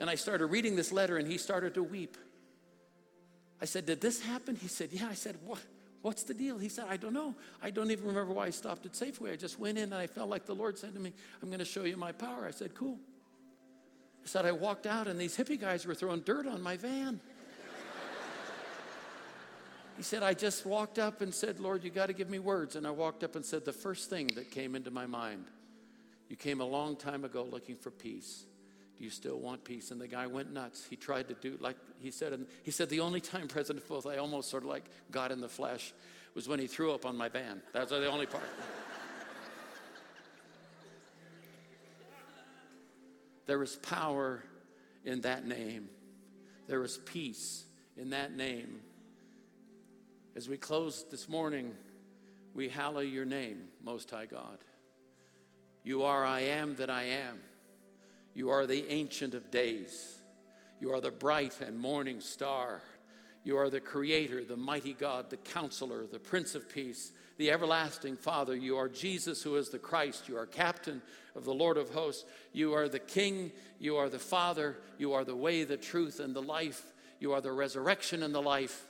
And 0.01 0.09
I 0.09 0.15
started 0.15 0.47
reading 0.47 0.75
this 0.75 0.91
letter 0.91 1.15
and 1.15 1.25
he 1.25 1.37
started 1.37 1.75
to 1.75 1.83
weep. 1.83 2.17
I 3.61 3.65
said, 3.65 3.85
Did 3.85 4.01
this 4.01 4.21
happen? 4.21 4.57
He 4.57 4.67
said, 4.67 4.89
Yeah. 4.91 5.07
I 5.09 5.13
said, 5.13 5.37
What? 5.45 5.61
What's 6.01 6.23
the 6.23 6.33
deal? 6.33 6.57
He 6.57 6.67
said, 6.67 6.85
I 6.89 6.97
don't 6.97 7.13
know. 7.13 7.35
I 7.61 7.69
don't 7.69 7.91
even 7.91 8.07
remember 8.07 8.33
why 8.33 8.47
I 8.47 8.49
stopped 8.49 8.85
at 8.87 8.93
Safeway. 8.93 9.33
I 9.33 9.35
just 9.35 9.59
went 9.59 9.77
in 9.77 9.85
and 9.85 9.93
I 9.93 10.07
felt 10.07 10.29
like 10.29 10.45
the 10.45 10.55
Lord 10.55 10.77
said 10.77 10.95
to 10.95 10.99
me, 10.99 11.13
I'm 11.41 11.49
going 11.49 11.59
to 11.59 11.65
show 11.65 11.83
you 11.83 11.95
my 11.95 12.11
power. 12.11 12.45
I 12.47 12.51
said, 12.51 12.73
Cool. 12.75 12.97
He 14.21 14.27
said, 14.27 14.45
I 14.45 14.51
walked 14.51 14.85
out 14.85 15.07
and 15.07 15.19
these 15.19 15.35
hippie 15.35 15.59
guys 15.59 15.85
were 15.85 15.95
throwing 15.95 16.21
dirt 16.21 16.47
on 16.47 16.61
my 16.61 16.77
van. 16.77 17.19
he 19.97 20.03
said, 20.03 20.23
I 20.23 20.33
just 20.33 20.65
walked 20.65 20.99
up 20.99 21.21
and 21.21 21.33
said, 21.33 21.59
Lord, 21.59 21.83
you 21.83 21.89
got 21.89 22.07
to 22.07 22.13
give 22.13 22.29
me 22.29 22.39
words. 22.39 22.75
And 22.75 22.85
I 22.85 22.91
walked 22.91 23.23
up 23.23 23.35
and 23.35 23.43
said, 23.43 23.65
The 23.65 23.73
first 23.73 24.09
thing 24.09 24.27
that 24.35 24.51
came 24.51 24.75
into 24.75 24.91
my 24.91 25.05
mind, 25.05 25.45
you 26.29 26.35
came 26.35 26.61
a 26.61 26.65
long 26.65 26.95
time 26.95 27.25
ago 27.25 27.43
looking 27.43 27.75
for 27.75 27.91
peace. 27.91 28.45
Do 28.97 29.03
you 29.03 29.09
still 29.09 29.39
want 29.39 29.63
peace? 29.63 29.89
And 29.89 29.99
the 29.99 30.07
guy 30.07 30.27
went 30.27 30.53
nuts. 30.53 30.85
He 30.87 30.95
tried 30.95 31.27
to 31.29 31.33
do, 31.33 31.57
like 31.59 31.75
he 31.99 32.11
said, 32.11 32.33
and 32.33 32.45
he 32.63 32.69
said, 32.69 32.89
The 32.89 32.99
only 32.99 33.19
time, 33.19 33.47
President 33.47 33.83
Foth, 33.83 34.05
I 34.05 34.17
almost 34.17 34.49
sort 34.49 34.63
of 34.63 34.69
like 34.69 34.85
got 35.09 35.31
in 35.31 35.41
the 35.41 35.49
flesh 35.49 35.93
was 36.35 36.47
when 36.47 36.59
he 36.59 36.67
threw 36.67 36.93
up 36.93 37.05
on 37.05 37.17
my 37.17 37.27
van. 37.27 37.61
That's 37.73 37.89
the 37.89 38.05
only 38.09 38.27
part. 38.27 38.43
There 43.51 43.63
is 43.63 43.75
power 43.75 44.41
in 45.03 45.19
that 45.21 45.45
name. 45.45 45.89
There 46.67 46.81
is 46.85 46.97
peace 46.99 47.65
in 47.97 48.11
that 48.11 48.33
name. 48.33 48.79
As 50.37 50.47
we 50.47 50.55
close 50.55 51.03
this 51.11 51.27
morning, 51.27 51.73
we 52.53 52.69
hallow 52.69 53.01
your 53.01 53.25
name, 53.25 53.63
Most 53.83 54.09
High 54.09 54.27
God. 54.27 54.59
You 55.83 56.03
are 56.03 56.23
I 56.23 56.39
am 56.43 56.77
that 56.77 56.89
I 56.89 57.03
am. 57.03 57.41
You 58.33 58.51
are 58.51 58.65
the 58.65 58.89
Ancient 58.89 59.33
of 59.33 59.51
Days. 59.51 60.21
You 60.79 60.93
are 60.93 61.01
the 61.01 61.11
bright 61.11 61.59
and 61.59 61.77
morning 61.77 62.21
star. 62.21 62.81
You 63.43 63.57
are 63.57 63.69
the 63.69 63.79
Creator, 63.79 64.45
the 64.45 64.57
mighty 64.57 64.93
God, 64.93 65.29
the 65.29 65.37
Counselor, 65.37 66.05
the 66.05 66.19
Prince 66.19 66.53
of 66.53 66.69
Peace, 66.69 67.11
the 67.37 67.49
everlasting 67.49 68.15
Father. 68.15 68.55
You 68.55 68.77
are 68.77 68.87
Jesus, 68.87 69.41
who 69.41 69.55
is 69.55 69.69
the 69.69 69.79
Christ. 69.79 70.29
You 70.29 70.37
are 70.37 70.45
Captain 70.45 71.01
of 71.35 71.45
the 71.45 71.53
Lord 71.53 71.77
of 71.77 71.89
hosts. 71.89 72.25
You 72.53 72.73
are 72.73 72.87
the 72.87 72.99
King. 72.99 73.51
You 73.79 73.97
are 73.97 74.09
the 74.09 74.19
Father. 74.19 74.77
You 74.99 75.13
are 75.13 75.23
the 75.23 75.35
way, 75.35 75.63
the 75.63 75.77
truth, 75.77 76.19
and 76.19 76.35
the 76.35 76.41
life. 76.41 76.83
You 77.19 77.33
are 77.33 77.41
the 77.41 77.51
resurrection 77.51 78.21
and 78.21 78.33
the 78.33 78.41
life. 78.41 78.85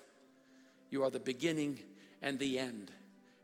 You 0.90 1.04
are 1.04 1.10
the 1.10 1.20
beginning 1.20 1.80
and 2.22 2.38
the 2.38 2.60
end. 2.60 2.92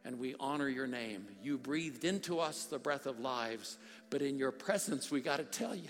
And 0.03 0.19
we 0.19 0.35
honor 0.39 0.67
your 0.67 0.87
name. 0.87 1.27
You 1.41 1.57
breathed 1.57 2.03
into 2.03 2.39
us 2.39 2.65
the 2.65 2.79
breath 2.79 3.05
of 3.05 3.19
lives, 3.19 3.77
but 4.09 4.21
in 4.21 4.37
your 4.37 4.51
presence, 4.51 5.09
we 5.09 5.21
got 5.21 5.37
to 5.37 5.43
tell 5.43 5.75
you, 5.75 5.89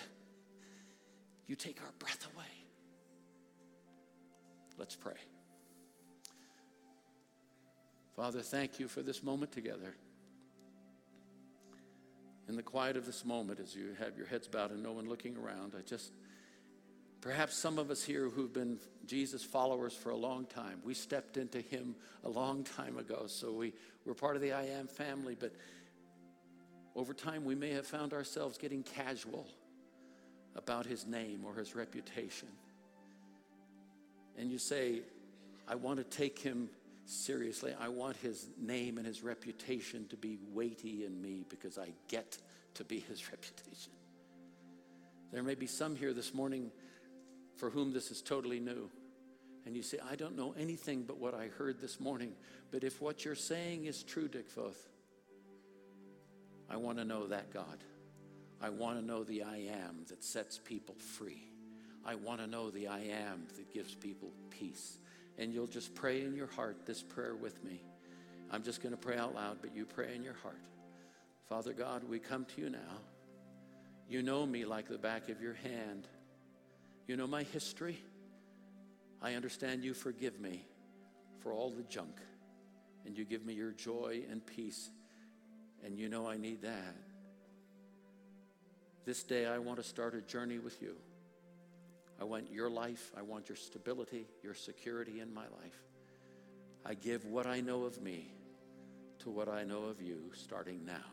you 1.48 1.56
take 1.56 1.82
our 1.82 1.92
breath 2.00 2.28
away. 2.36 2.57
Let's 4.78 4.96
pray. 4.96 5.14
Father, 8.16 8.42
thank 8.42 8.80
you 8.80 8.88
for 8.88 9.02
this 9.02 9.22
moment 9.22 9.52
together 9.52 9.96
in 12.48 12.56
the 12.56 12.64
quiet 12.64 12.96
of 12.96 13.06
this 13.06 13.26
moment 13.26 13.60
as 13.60 13.76
you 13.76 13.96
have 14.00 14.18
your 14.18 14.26
heads 14.26 14.48
bowed 14.48 14.72
and 14.72 14.82
no 14.82 14.94
one 14.94 15.08
looking 15.10 15.36
around, 15.38 15.74
I 15.78 15.82
just, 15.82 16.12
perhaps 17.20 17.58
some 17.58 17.78
of 17.78 17.92
us 17.92 18.04
here 18.04 18.30
who've 18.30 18.54
been 18.54 18.80
Jesus 19.06 19.44
followers 19.44 19.94
for 19.94 20.12
a 20.12 20.16
long 20.16 20.46
time, 20.46 20.80
we 20.84 20.94
stepped 20.94 21.38
into 21.38 21.60
him 21.60 21.96
a 22.24 22.30
long 22.30 22.64
time 22.64 22.98
ago. 22.98 23.26
So 23.28 23.52
we, 23.52 23.74
we're 24.06 24.14
part 24.14 24.36
of 24.36 24.42
the 24.42 24.54
I 24.54 24.64
am 24.64 24.88
family, 24.88 25.36
but 25.38 25.54
over 26.96 27.14
time 27.14 27.44
we 27.44 27.56
may 27.56 27.72
have 27.72 27.86
found 27.86 28.14
ourselves 28.14 28.58
getting 28.58 28.82
casual 28.82 29.48
about 30.56 30.86
his 30.86 31.06
name 31.06 31.42
or 31.46 31.54
his 31.54 31.76
reputation. 31.76 32.48
And 34.38 34.52
you 34.52 34.58
say, 34.58 35.02
I 35.68 35.76
want 35.76 35.98
to 35.98 36.04
take 36.04 36.40
him 36.40 36.70
seriously. 37.06 37.74
I 37.80 37.88
want 37.88 38.18
his 38.18 38.48
name 38.60 38.98
and 38.98 39.08
his 39.08 39.24
reputation 39.24 40.08
to 40.10 40.18
be 40.18 40.38
weighty 40.54 41.06
in 41.06 41.22
me 41.22 41.46
because 41.50 41.78
I 41.78 41.90
get 42.08 42.38
to 42.76 42.84
be 42.84 43.00
his 43.00 43.30
reputation. 43.32 43.94
There 45.32 45.44
may 45.44 45.56
be 45.56 45.68
some 45.68 45.96
here 45.96 46.14
this 46.14 46.34
morning 46.34 46.72
for 47.58 47.70
whom 47.70 47.92
this 47.92 48.12
is 48.12 48.22
totally 48.22 48.60
new. 48.60 48.90
And 49.66 49.76
you 49.76 49.84
say, 49.84 49.98
I 50.10 50.16
don't 50.16 50.38
know 50.38 50.56
anything 50.58 51.04
but 51.04 51.18
what 51.18 51.34
I 51.34 51.48
heard 51.48 51.82
this 51.82 52.00
morning. 52.00 52.34
But 52.72 52.84
if 52.84 53.02
what 53.02 53.26
you're 53.26 53.36
saying 53.36 53.86
is 53.86 54.04
true, 54.04 54.30
Dick 54.30 54.50
Foth, 54.50 54.88
I 56.70 56.78
want 56.78 56.98
to 57.00 57.06
know 57.06 57.28
that 57.28 57.52
God. 57.52 57.84
I 58.62 58.70
want 58.70 59.00
to 59.00 59.06
know 59.06 59.24
the 59.24 59.44
I 59.44 59.58
am 59.58 60.06
that 60.08 60.24
sets 60.24 60.58
people 60.58 60.96
free. 60.96 61.48
I 62.08 62.16
want 62.16 62.40
to 62.40 62.48
know 62.48 62.72
the 62.72 62.88
I 62.88 63.00
am 63.00 63.48
that 63.58 63.72
gives 63.72 63.94
people 63.94 64.32
peace 64.50 64.98
and 65.38 65.54
you'll 65.54 65.68
just 65.68 65.94
pray 65.94 66.22
in 66.22 66.36
your 66.36 66.48
heart 66.48 66.86
this 66.86 67.04
prayer 67.04 67.36
with 67.36 67.64
me. 67.64 67.82
I'm 68.50 68.64
just 68.64 68.82
going 68.82 68.94
to 68.94 68.98
pray 68.98 69.18
out 69.18 69.36
loud, 69.36 69.58
but 69.62 69.76
you 69.76 69.86
pray 69.86 70.16
in 70.16 70.24
your 70.24 70.34
heart. 70.42 70.62
Father 71.48 71.74
God, 71.74 72.04
we 72.10 72.20
come 72.20 72.46
to 72.56 72.62
you 72.62 72.70
now. 72.70 73.02
You 74.10 74.22
know 74.22 74.46
me 74.46 74.66
like 74.66 74.88
the 74.88 74.98
back 74.98 75.30
of 75.30 75.42
your 75.42 75.54
hand. 75.54 76.08
You 77.08 77.18
know 77.18 77.28
my 77.28 77.44
history. 77.44 77.98
I 79.22 79.34
understand 79.34 79.84
you 79.84 79.94
forgive 79.94 80.40
me 80.40 80.64
for 81.42 81.52
all 81.52 81.70
the 81.70 81.84
junk, 81.84 82.20
and 83.06 83.18
you 83.18 83.26
give 83.26 83.46
me 83.46 83.54
your 83.54 83.72
joy 83.72 84.24
and 84.30 84.46
peace, 84.46 84.90
and 85.84 85.98
you 85.98 86.10
know 86.10 86.28
I 86.28 86.38
need 86.38 86.62
that. 86.62 86.96
This 89.06 89.24
day, 89.24 89.46
I 89.46 89.58
want 89.58 89.78
to 89.78 89.84
start 89.84 90.16
a 90.16 90.22
journey 90.22 90.60
with 90.60 90.82
you. 90.82 90.96
I 92.20 92.24
want 92.24 92.52
your 92.52 92.70
life. 92.70 93.12
I 93.18 93.22
want 93.22 93.50
your 93.50 93.56
stability, 93.56 94.28
your 94.44 94.54
security 94.54 95.20
in 95.20 95.34
my 95.34 95.44
life. 95.44 95.84
I 96.86 96.94
give 96.94 97.26
what 97.26 97.46
I 97.46 97.62
know 97.62 97.84
of 97.84 98.02
me 98.02 98.32
to 99.20 99.30
what 99.30 99.50
I 99.50 99.64
know 99.64 99.84
of 99.84 100.02
you 100.02 100.32
starting 100.34 100.86
now. 100.86 101.06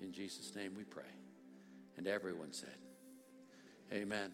In 0.00 0.12
Jesus' 0.12 0.54
name 0.54 0.74
we 0.76 0.84
pray. 0.84 1.04
And 1.96 2.06
everyone 2.06 2.52
said, 2.52 2.76
Amen. 3.92 4.32